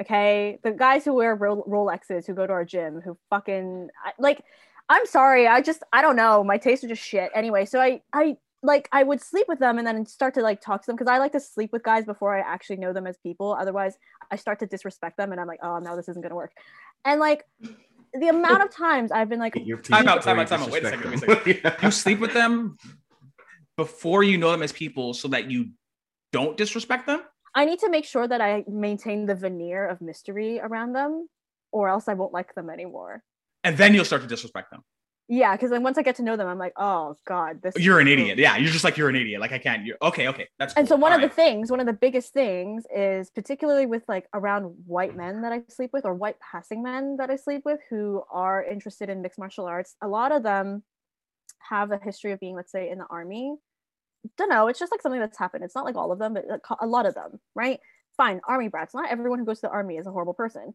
[0.00, 3.88] Okay, the guys who wear Ro- Rolexes who go to our gym who fucking
[4.18, 4.44] like.
[4.90, 6.42] I'm sorry, I just I don't know.
[6.42, 7.30] My tastes are just shit.
[7.34, 10.60] Anyway, so I I like I would sleep with them and then start to like
[10.60, 13.06] talk to them because I like to sleep with guys before I actually know them
[13.06, 13.56] as people.
[13.58, 13.96] Otherwise,
[14.30, 16.52] I start to disrespect them and I'm like, oh no, this isn't gonna work.
[17.04, 17.44] And like
[18.14, 19.54] the amount of times I've been like,
[19.84, 20.70] Time out, time out, time out.
[20.70, 21.86] Wait a second, wait a disrespectful.
[21.86, 22.76] You sleep with them
[23.76, 25.70] before you know them as people so that you
[26.32, 27.22] don't disrespect them.
[27.54, 31.28] I need to make sure that I maintain the veneer of mystery around them,
[31.72, 33.22] or else I won't like them anymore.
[33.64, 34.82] And then you'll start to disrespect them.
[35.30, 37.74] Yeah, because then once I get to know them, I'm like, oh god, this.
[37.76, 38.38] You're an idiot.
[38.38, 39.42] Yeah, you're just like you're an idiot.
[39.42, 39.84] Like I can't.
[39.84, 40.26] You're okay.
[40.28, 40.72] Okay, that's.
[40.72, 41.02] And so cool.
[41.02, 45.14] one of the things, one of the biggest things, is particularly with like around white
[45.14, 48.64] men that I sleep with, or white passing men that I sleep with, who are
[48.64, 49.96] interested in mixed martial arts.
[50.00, 50.82] A lot of them
[51.58, 53.54] have a history of being, let's say, in the army.
[54.38, 54.68] Don't know.
[54.68, 55.62] It's just like something that's happened.
[55.62, 56.46] It's not like all of them, but
[56.80, 57.80] a lot of them, right?
[58.16, 58.94] Fine, army brats.
[58.94, 60.72] Not everyone who goes to the army is a horrible person.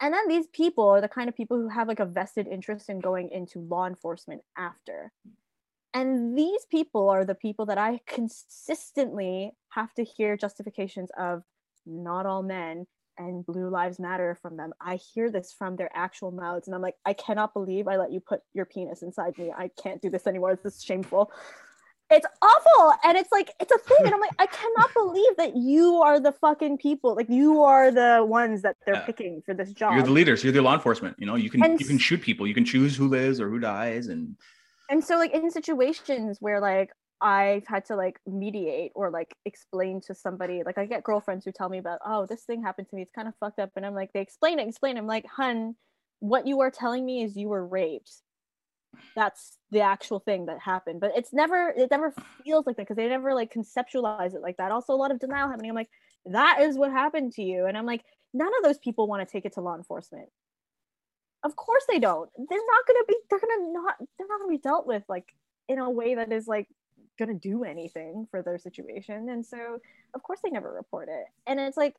[0.00, 2.88] And then these people are the kind of people who have like a vested interest
[2.88, 5.12] in going into law enforcement after.
[5.92, 11.42] And these people are the people that I consistently have to hear justifications of
[11.84, 12.86] not all men
[13.18, 14.72] and blue lives matter from them.
[14.80, 18.12] I hear this from their actual mouths and I'm like, I cannot believe I let
[18.12, 19.52] you put your penis inside me.
[19.56, 20.56] I can't do this anymore.
[20.56, 21.30] This is shameful.
[22.10, 22.92] It's awful.
[23.04, 23.98] And it's like, it's a thing.
[24.06, 27.14] And I'm like, I cannot believe that you are the fucking people.
[27.14, 29.06] Like you are the ones that they're Yeah.
[29.06, 29.94] picking for this job.
[29.94, 30.42] You're the leaders.
[30.42, 31.16] You're the law enforcement.
[31.18, 32.46] You know, you can And you can shoot people.
[32.46, 34.36] You can choose who lives or who dies, and
[34.88, 36.90] and so like in situations where like
[37.20, 41.52] i've had to like mediate or like explain to somebody like i get girlfriends who
[41.52, 43.84] tell me about oh this thing happened to me it's kind of fucked up and
[43.86, 45.00] i'm like they explain it explain it.
[45.00, 45.76] i'm like hun
[46.18, 48.10] what you are telling me is you were raped
[49.14, 52.12] that's the actual thing that happened but it's never it never
[52.44, 54.72] feels like that because they never like conceptualize it like that.
[54.72, 55.70] Also a lot of denial happening.
[55.70, 55.90] I'm like
[56.26, 57.66] that is what happened to you.
[57.66, 60.28] And i'm like none of those people want to take it to law enforcement.
[61.42, 62.28] Of course they don't.
[62.36, 65.34] They're not gonna be they're gonna not they're not gonna be dealt with like
[65.68, 66.68] in a way that is like
[67.18, 69.28] gonna do anything for their situation.
[69.28, 69.78] And so
[70.14, 71.26] of course they never report it.
[71.46, 71.94] And it's like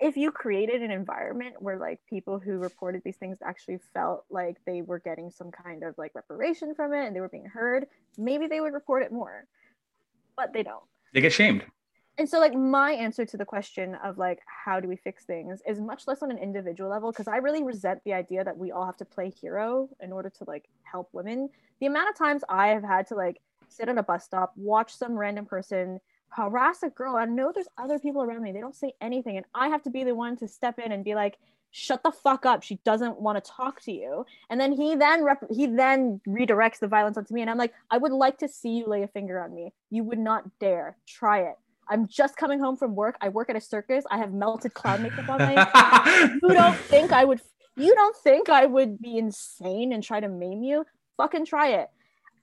[0.00, 4.56] if you created an environment where like people who reported these things actually felt like
[4.64, 7.86] they were getting some kind of like reparation from it and they were being heard
[8.16, 9.46] maybe they would report it more
[10.36, 11.64] but they don't they get shamed.
[12.16, 15.60] and so like my answer to the question of like how do we fix things
[15.66, 18.70] is much less on an individual level because i really resent the idea that we
[18.70, 21.48] all have to play hero in order to like help women
[21.80, 24.94] the amount of times i have had to like sit on a bus stop watch
[24.94, 26.00] some random person
[26.36, 29.46] harass a girl i know there's other people around me they don't say anything and
[29.54, 31.38] i have to be the one to step in and be like
[31.70, 35.22] shut the fuck up she doesn't want to talk to you and then he then
[35.22, 38.48] rep- he then redirects the violence onto me and i'm like i would like to
[38.48, 41.56] see you lay a finger on me you would not dare try it
[41.90, 43.16] I'm just coming home from work.
[43.22, 44.04] I work at a circus.
[44.10, 47.40] I have melted clown makeup on my You don't think I would
[47.78, 50.84] you don't think I would be insane and try to maim you?
[51.16, 51.88] Fucking try it.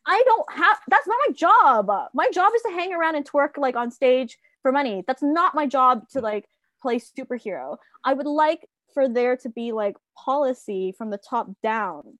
[0.06, 2.10] I don't have that's not my job.
[2.14, 5.04] My job is to hang around and twerk like on stage for money.
[5.08, 6.26] That's not my job to mm-hmm.
[6.26, 6.46] like
[6.82, 7.78] play superhero.
[8.04, 12.18] I would like for there to be like policy from the top down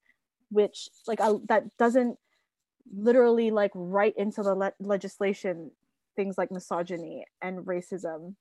[0.50, 2.18] which like that doesn't
[2.96, 5.72] literally like write into the le- legislation
[6.16, 8.36] things like misogyny and racism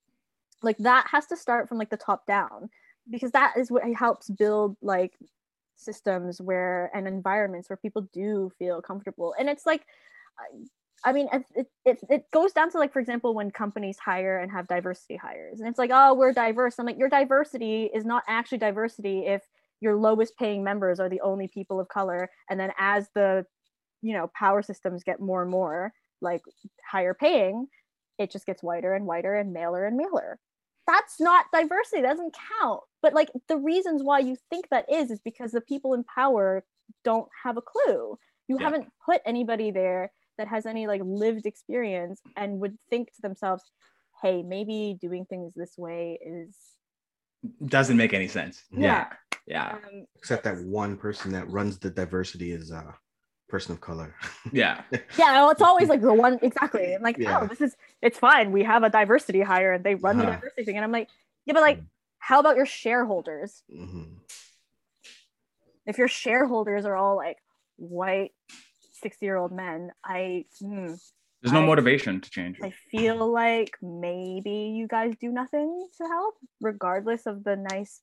[0.62, 2.68] like that has to start from like the top down
[3.10, 5.12] because that is what helps build like
[5.76, 9.34] systems where and environments where people do feel comfortable.
[9.38, 9.82] And it's like
[11.04, 14.50] i mean it, it, it goes down to like for example when companies hire and
[14.50, 16.78] have diversity hires and it's like oh we're diverse.
[16.78, 19.42] I'm like your diversity is not actually diversity if
[19.80, 22.30] your lowest paying members are the only people of color.
[22.48, 23.44] And then as the
[24.02, 26.42] you know power systems get more and more like
[26.90, 27.66] higher paying
[28.18, 30.38] it just gets whiter and whiter and maler and maler
[30.86, 32.80] that's not diversity that doesn't count.
[33.02, 36.64] But like the reasons why you think that is is because the people in power
[37.04, 38.18] don't have a clue.
[38.48, 38.64] You yeah.
[38.64, 43.62] haven't put anybody there that has any like lived experience and would think to themselves
[44.22, 46.56] hey maybe doing things this way is
[47.66, 48.64] doesn't make any sense.
[48.70, 49.06] Yeah.
[49.46, 49.72] Yeah, yeah.
[49.72, 52.92] Um, except that one person that runs the diversity is uh
[53.54, 54.12] person of color.
[54.52, 54.82] Yeah.
[55.16, 56.92] yeah, it's always like the one exactly.
[56.94, 57.40] I'm like, yeah.
[57.40, 58.50] oh, this is it's fine.
[58.50, 60.26] We have a diversity hire and they run uh-huh.
[60.26, 60.76] the diversity thing.
[60.76, 61.08] And I'm like,
[61.46, 61.80] yeah, but like,
[62.18, 63.62] how about your shareholders?
[63.72, 64.14] Mm-hmm.
[65.86, 67.38] If your shareholders are all like
[67.76, 68.32] white
[69.02, 70.98] 60 year old men, I mm,
[71.42, 72.58] there's no I, motivation to change.
[72.60, 78.00] I feel like maybe you guys do nothing to help, regardless of the nice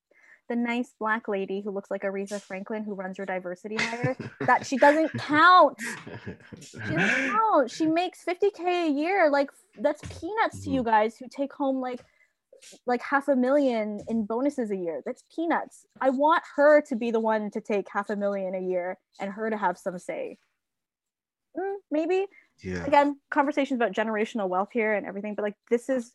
[0.50, 4.66] the nice black lady who looks like Aretha Franklin who runs your diversity hire, that
[4.66, 5.78] she doesn't count.
[6.60, 6.98] She doesn't
[7.32, 7.72] count.
[7.72, 9.30] She makes 50k a year.
[9.30, 10.90] Like that's peanuts to you mm-hmm.
[10.90, 12.02] guys who take home like
[12.86, 15.02] like half a million in bonuses a year.
[15.06, 15.86] That's peanuts.
[16.00, 19.32] I want her to be the one to take half a million a year and
[19.32, 20.38] her to have some say.
[21.58, 22.28] Mm, maybe.
[22.64, 22.86] Yeah.
[22.86, 26.14] Again, conversations about generational wealth here and everything, but like this is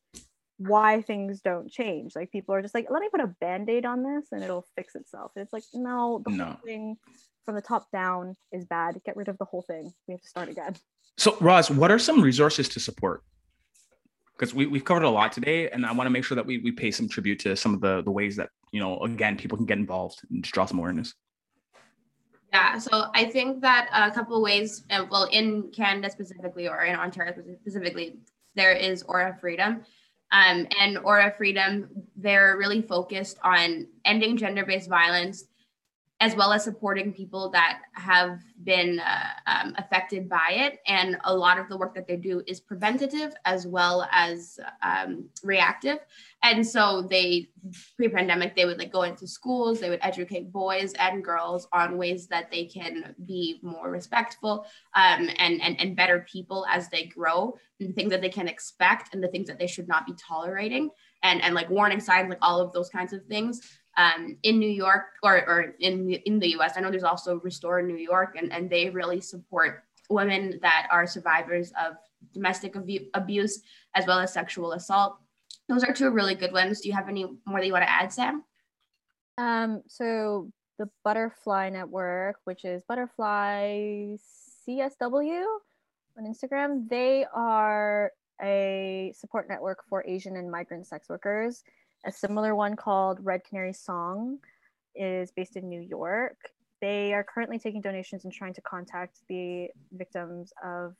[0.58, 2.16] why things don't change.
[2.16, 4.94] Like people are just like, let me put a band-aid on this and it'll fix
[4.94, 5.32] itself.
[5.36, 6.44] And it's like, no, the no.
[6.44, 6.96] whole thing
[7.44, 9.00] from the top down is bad.
[9.04, 9.92] Get rid of the whole thing.
[10.08, 10.76] We have to start again.
[11.18, 13.22] So Roz, what are some resources to support?
[14.38, 16.58] Because we, we've covered a lot today and I want to make sure that we,
[16.58, 19.56] we pay some tribute to some of the, the ways that, you know, again, people
[19.56, 21.14] can get involved and just draw some awareness.
[22.52, 26.84] Yeah, so I think that a couple of ways, uh, well, in Canada specifically or
[26.84, 28.18] in Ontario specifically,
[28.54, 29.82] there is Aura Freedom.
[30.32, 35.44] Um, and Aura Freedom, they're really focused on ending gender based violence
[36.18, 40.78] as well as supporting people that have been uh, um, affected by it.
[40.86, 45.28] And a lot of the work that they do is preventative as well as um,
[45.42, 45.98] reactive.
[46.42, 47.50] And so they,
[47.96, 52.28] pre-pandemic, they would like go into schools, they would educate boys and girls on ways
[52.28, 54.64] that they can be more respectful
[54.94, 58.48] um, and, and, and better people as they grow, and the things that they can
[58.48, 60.88] expect and the things that they should not be tolerating.
[61.22, 63.60] And, and like warning signs, like all of those kinds of things
[63.96, 66.74] um, in New York or, or in, in the US.
[66.76, 71.06] I know there's also Restore New York, and, and they really support women that are
[71.06, 71.96] survivors of
[72.32, 73.62] domestic abu- abuse
[73.94, 75.18] as well as sexual assault.
[75.68, 76.80] Those are two really good ones.
[76.80, 78.44] Do you have any more that you want to add, Sam?
[79.38, 84.16] Um, so the Butterfly Network, which is Butterfly
[84.68, 85.44] CSW
[86.18, 91.62] on Instagram, they are a support network for Asian and migrant sex workers.
[92.04, 94.38] A similar one called Red Canary Song
[94.94, 96.36] is based in New York.
[96.80, 100.94] They are currently taking donations and trying to contact the victims of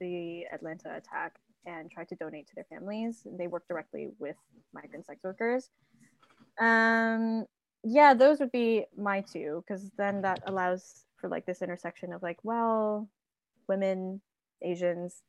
[0.00, 1.34] the Atlanta attack
[1.66, 3.26] and try to donate to their families.
[3.38, 4.36] They work directly with
[4.72, 5.68] migrant sex workers.
[6.60, 7.44] Um,
[7.82, 12.22] yeah, those would be my two, because then that allows for like this intersection of
[12.22, 13.08] like, well,
[13.68, 14.20] women,
[14.62, 15.22] Asians,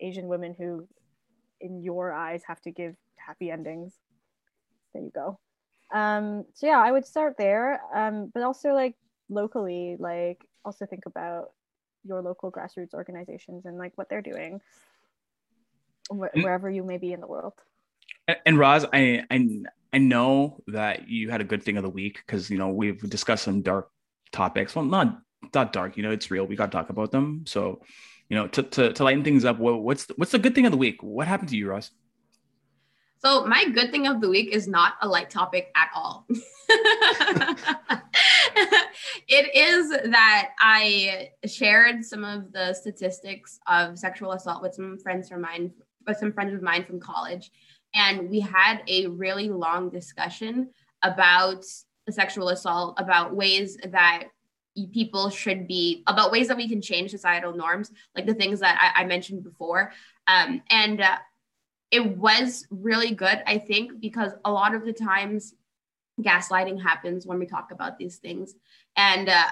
[0.00, 0.86] Asian women who,
[1.60, 3.98] in your eyes, have to give happy endings
[4.94, 5.38] there you go
[5.92, 8.94] um so yeah i would start there um but also like
[9.28, 11.50] locally like also think about
[12.04, 14.60] your local grassroots organizations and like what they're doing
[16.10, 17.54] wh- wherever you may be in the world
[18.26, 19.48] and, and Roz, I, I
[19.92, 23.08] I know that you had a good thing of the week because you know we've
[23.08, 23.90] discussed some dark
[24.32, 24.74] topics.
[24.74, 25.20] Well, not
[25.52, 26.46] not dark, you know, it's real.
[26.46, 27.44] We got to talk about them.
[27.46, 27.82] So,
[28.28, 30.72] you know, to, to, to lighten things up, what's the, what's the good thing of
[30.72, 31.02] the week?
[31.02, 31.90] What happened to you, Roz?
[33.24, 36.26] So my good thing of the week is not a light topic at all.
[39.28, 45.30] it is that I shared some of the statistics of sexual assault with some friends
[45.30, 45.72] from mine
[46.06, 47.50] with some friends of mine from college,
[47.94, 50.68] and we had a really long discussion
[51.02, 51.64] about
[52.10, 54.24] sexual assault, about ways that
[54.92, 58.92] people should be about ways that we can change societal norms, like the things that
[58.94, 59.92] I, I mentioned before.
[60.26, 61.16] Um, and uh,
[61.94, 65.54] it was really good, I think, because a lot of the times
[66.20, 68.54] gaslighting happens when we talk about these things.
[68.96, 69.46] And uh,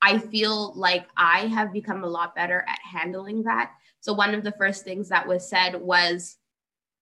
[0.00, 3.72] I feel like I have become a lot better at handling that.
[4.00, 6.38] So, one of the first things that was said was,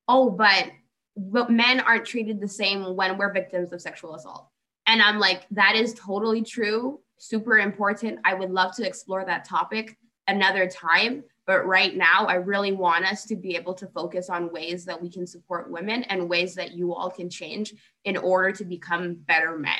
[0.09, 0.73] oh, but,
[1.17, 4.49] but men aren't treated the same when we're victims of sexual assault.
[4.89, 8.19] And I'm like, that is totally true super important.
[8.25, 11.23] I would love to explore that topic another time.
[11.53, 15.03] But right now, I really want us to be able to focus on ways that
[15.03, 17.75] we can support women and ways that you all can change
[18.07, 19.77] in order to become better men.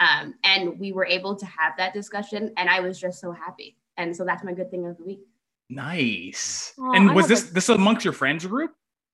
[0.00, 3.78] Um, and we were able to have that discussion, and I was just so happy.
[3.96, 5.20] And so that's my good thing of the week.
[5.70, 6.74] Nice.
[6.78, 8.72] Oh, and was this this amongst your friends group?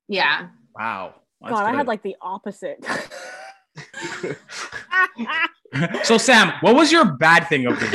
[0.09, 0.49] Yeah.
[0.75, 1.15] Wow.
[1.45, 1.59] God, good.
[1.59, 2.85] I had like the opposite.
[6.03, 7.87] so Sam, what was your bad thing of the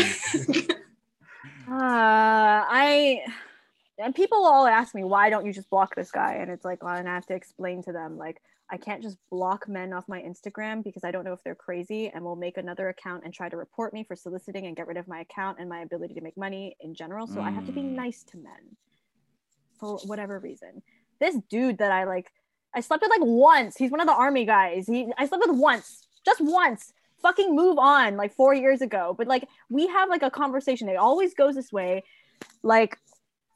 [0.48, 0.72] week?
[1.68, 3.24] uh, I
[4.00, 6.84] and people all ask me why don't you just block this guy, and it's like,
[6.84, 8.42] well, and I have to explain to them like
[8.72, 12.10] I can't just block men off my Instagram because I don't know if they're crazy
[12.14, 14.98] and will make another account and try to report me for soliciting and get rid
[14.98, 17.26] of my account and my ability to make money in general.
[17.26, 17.44] So mm.
[17.44, 17.96] I have to be mm.
[17.96, 18.78] nice to men
[19.80, 20.84] for whatever reason.
[21.20, 22.32] This dude that I like,
[22.76, 23.76] I slept with like once.
[23.76, 24.86] He's one of the army guys.
[24.86, 29.16] He I slept with once, just once fucking move on like four years ago.
[29.18, 30.90] But like we have like a conversation.
[30.90, 32.04] It always goes this way,
[32.62, 32.98] like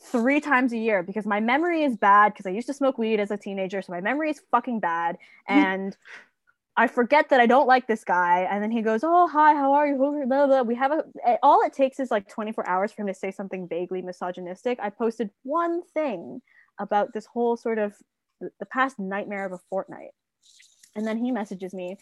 [0.04, 3.20] three times a year because my memory is bad because I used to smoke weed
[3.20, 3.82] as a teenager.
[3.82, 5.18] So my memory is fucking bad.
[5.48, 5.96] And
[6.76, 8.48] I forget that I don't like this guy.
[8.50, 9.96] And then he goes, Oh, hi, how are you?
[9.98, 10.62] Blah, blah.
[10.62, 11.04] We have a,
[11.44, 14.80] all it takes is like 24 hours for him to say something vaguely misogynistic.
[14.82, 16.42] I posted one thing
[16.80, 17.94] about this whole sort of
[18.40, 20.12] the past nightmare of a fortnight.
[20.96, 21.98] And then he messages me,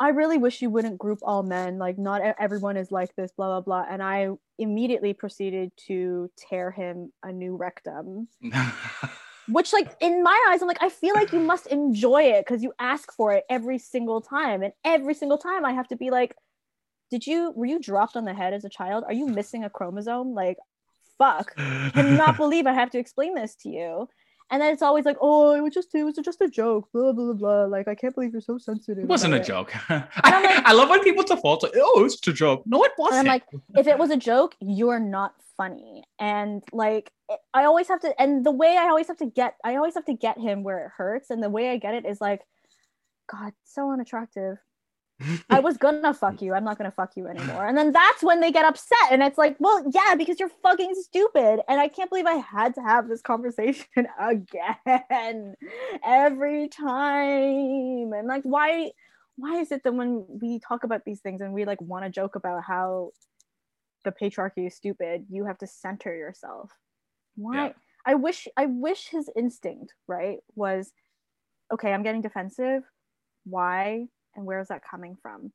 [0.00, 1.78] I really wish you wouldn't group all men.
[1.78, 3.84] Like, not everyone is like this, blah, blah, blah.
[3.90, 8.28] And I immediately proceeded to tear him a new rectum.
[9.48, 12.62] Which, like, in my eyes, I'm like, I feel like you must enjoy it because
[12.62, 14.62] you ask for it every single time.
[14.62, 16.34] And every single time I have to be like,
[17.10, 19.04] did you, were you dropped on the head as a child?
[19.04, 20.34] Are you missing a chromosome?
[20.34, 20.58] Like,
[21.16, 21.54] fuck.
[21.56, 24.08] I cannot believe I have to explain this to you
[24.50, 27.12] and then it's always like, oh, it was just it was just a joke, blah
[27.12, 27.64] blah blah.
[27.64, 29.04] Like I can't believe you're so sensitive.
[29.04, 29.44] It wasn't a it.
[29.44, 29.72] joke.
[29.90, 32.62] I, like, I love when people default to, oh, it's a joke.
[32.66, 33.20] No, it wasn't.
[33.20, 33.44] And I'm like,
[33.76, 36.04] if it was a joke, you're not funny.
[36.18, 37.12] And like,
[37.52, 40.06] I always have to, and the way I always have to get, I always have
[40.06, 42.40] to get him where it hurts, and the way I get it is like,
[43.30, 44.56] God, so unattractive.
[45.50, 46.54] I was gonna fuck you.
[46.54, 47.66] I'm not gonna fuck you anymore.
[47.66, 49.10] And then that's when they get upset.
[49.10, 51.60] And it's like, well, yeah, because you're fucking stupid.
[51.68, 53.86] And I can't believe I had to have this conversation
[54.20, 55.54] again
[56.04, 58.12] every time.
[58.12, 58.92] And like, why
[59.36, 62.10] why is it that when we talk about these things and we like want to
[62.10, 63.12] joke about how
[64.04, 66.72] the patriarchy is stupid, you have to center yourself?
[67.36, 67.66] Why?
[67.66, 67.72] Yeah.
[68.04, 70.92] I wish I wish his instinct, right, was
[71.72, 72.82] okay, I'm getting defensive.
[73.44, 74.06] Why?
[74.38, 75.52] And where is that coming from?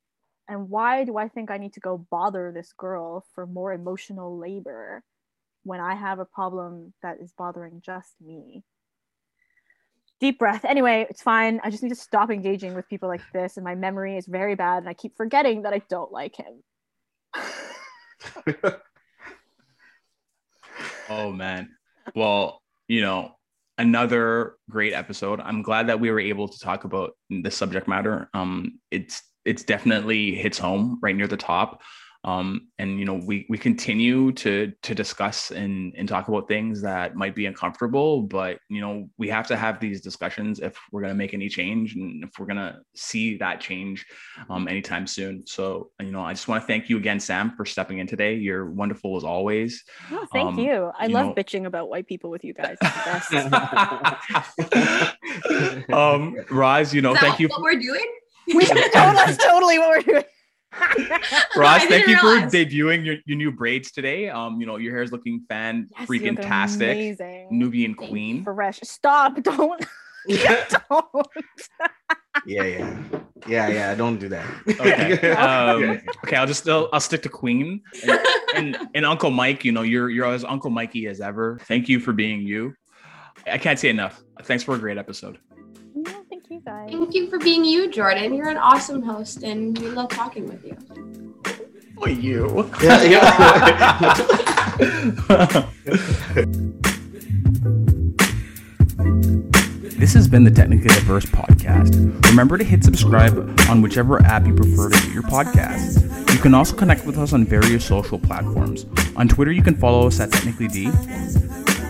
[0.47, 4.37] And why do i think i need to go bother this girl for more emotional
[4.37, 5.03] labor
[5.63, 8.63] when i have a problem that is bothering just me?
[10.19, 10.63] Deep breath.
[10.65, 11.59] Anyway it's fine.
[11.63, 14.55] I just need to stop engaging with people like this and my memory is very
[14.55, 16.63] bad and i keep forgetting that i don't like him.
[21.09, 21.69] Oh man.
[22.15, 23.35] Well you know
[23.77, 25.39] another great episode.
[25.39, 28.29] I'm glad that we were able to talk about the subject matter.
[28.33, 31.81] Um, it's it's definitely hits home right near the top
[32.25, 36.81] um, and you know we we continue to to discuss and and talk about things
[36.81, 41.01] that might be uncomfortable but you know we have to have these discussions if we're
[41.01, 44.05] going to make any change and if we're going to see that change
[44.49, 45.45] um, anytime soon.
[45.45, 48.35] So you know i just want to thank you again sam for stepping in today.
[48.35, 49.83] You're wonderful as always.
[50.11, 50.91] Oh, thank um, you.
[50.97, 51.33] I you love know...
[51.33, 52.77] bitching about white people with you guys.
[55.91, 58.13] Um Roz, you know thank you what we're doing?
[58.47, 60.23] We, that's totally what we're doing
[61.55, 62.51] Roz, thank you realize.
[62.51, 64.29] for debuting your, your new braids today.
[64.29, 66.91] Um, you know, your hair is looking fan yes, freaking tastic.
[66.91, 67.47] Amazing.
[67.51, 68.43] Nubian thank queen.
[68.43, 68.79] Fresh.
[68.83, 69.35] Stop.
[69.43, 69.85] Don't.
[70.89, 71.27] don't.
[72.45, 73.03] yeah, yeah.
[73.45, 73.93] Yeah, yeah.
[73.93, 74.45] Don't do that.
[74.69, 75.31] Okay.
[75.31, 77.81] Um, okay, I'll just I'll, I'll stick to Queen.
[78.07, 78.19] And,
[78.55, 81.59] and, and Uncle Mike, you know, you're you're as Uncle Mikey as ever.
[81.63, 82.73] Thank you for being you.
[83.45, 84.23] I can't say enough.
[84.43, 85.52] Thanks for a great episode you
[86.65, 86.91] guys.
[86.91, 88.33] Thank you for being you, Jordan.
[88.33, 90.77] You're an awesome host, and we love talking with you.
[91.97, 92.69] Oh, you.
[92.81, 94.13] Yeah, yeah.
[99.97, 101.95] This has been the Technically Diverse podcast.
[102.27, 103.37] Remember to hit subscribe
[103.69, 106.01] on whichever app you prefer to get your podcast.
[106.33, 108.85] You can also connect with us on various social platforms.
[109.15, 110.87] On Twitter, you can follow us at Technically D.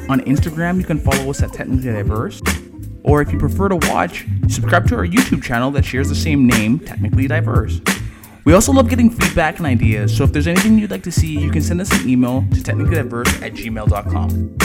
[0.10, 2.42] On Instagram, you can follow us at Technically Diverse.
[3.04, 6.48] Or if you prefer to watch, subscribe to our YouTube channel that shares the same
[6.48, 7.82] name, Technically Diverse.
[8.46, 11.40] We also love getting feedback and ideas, so if there's anything you'd like to see,
[11.40, 14.58] you can send us an email to technicallydiverse at gmail.com.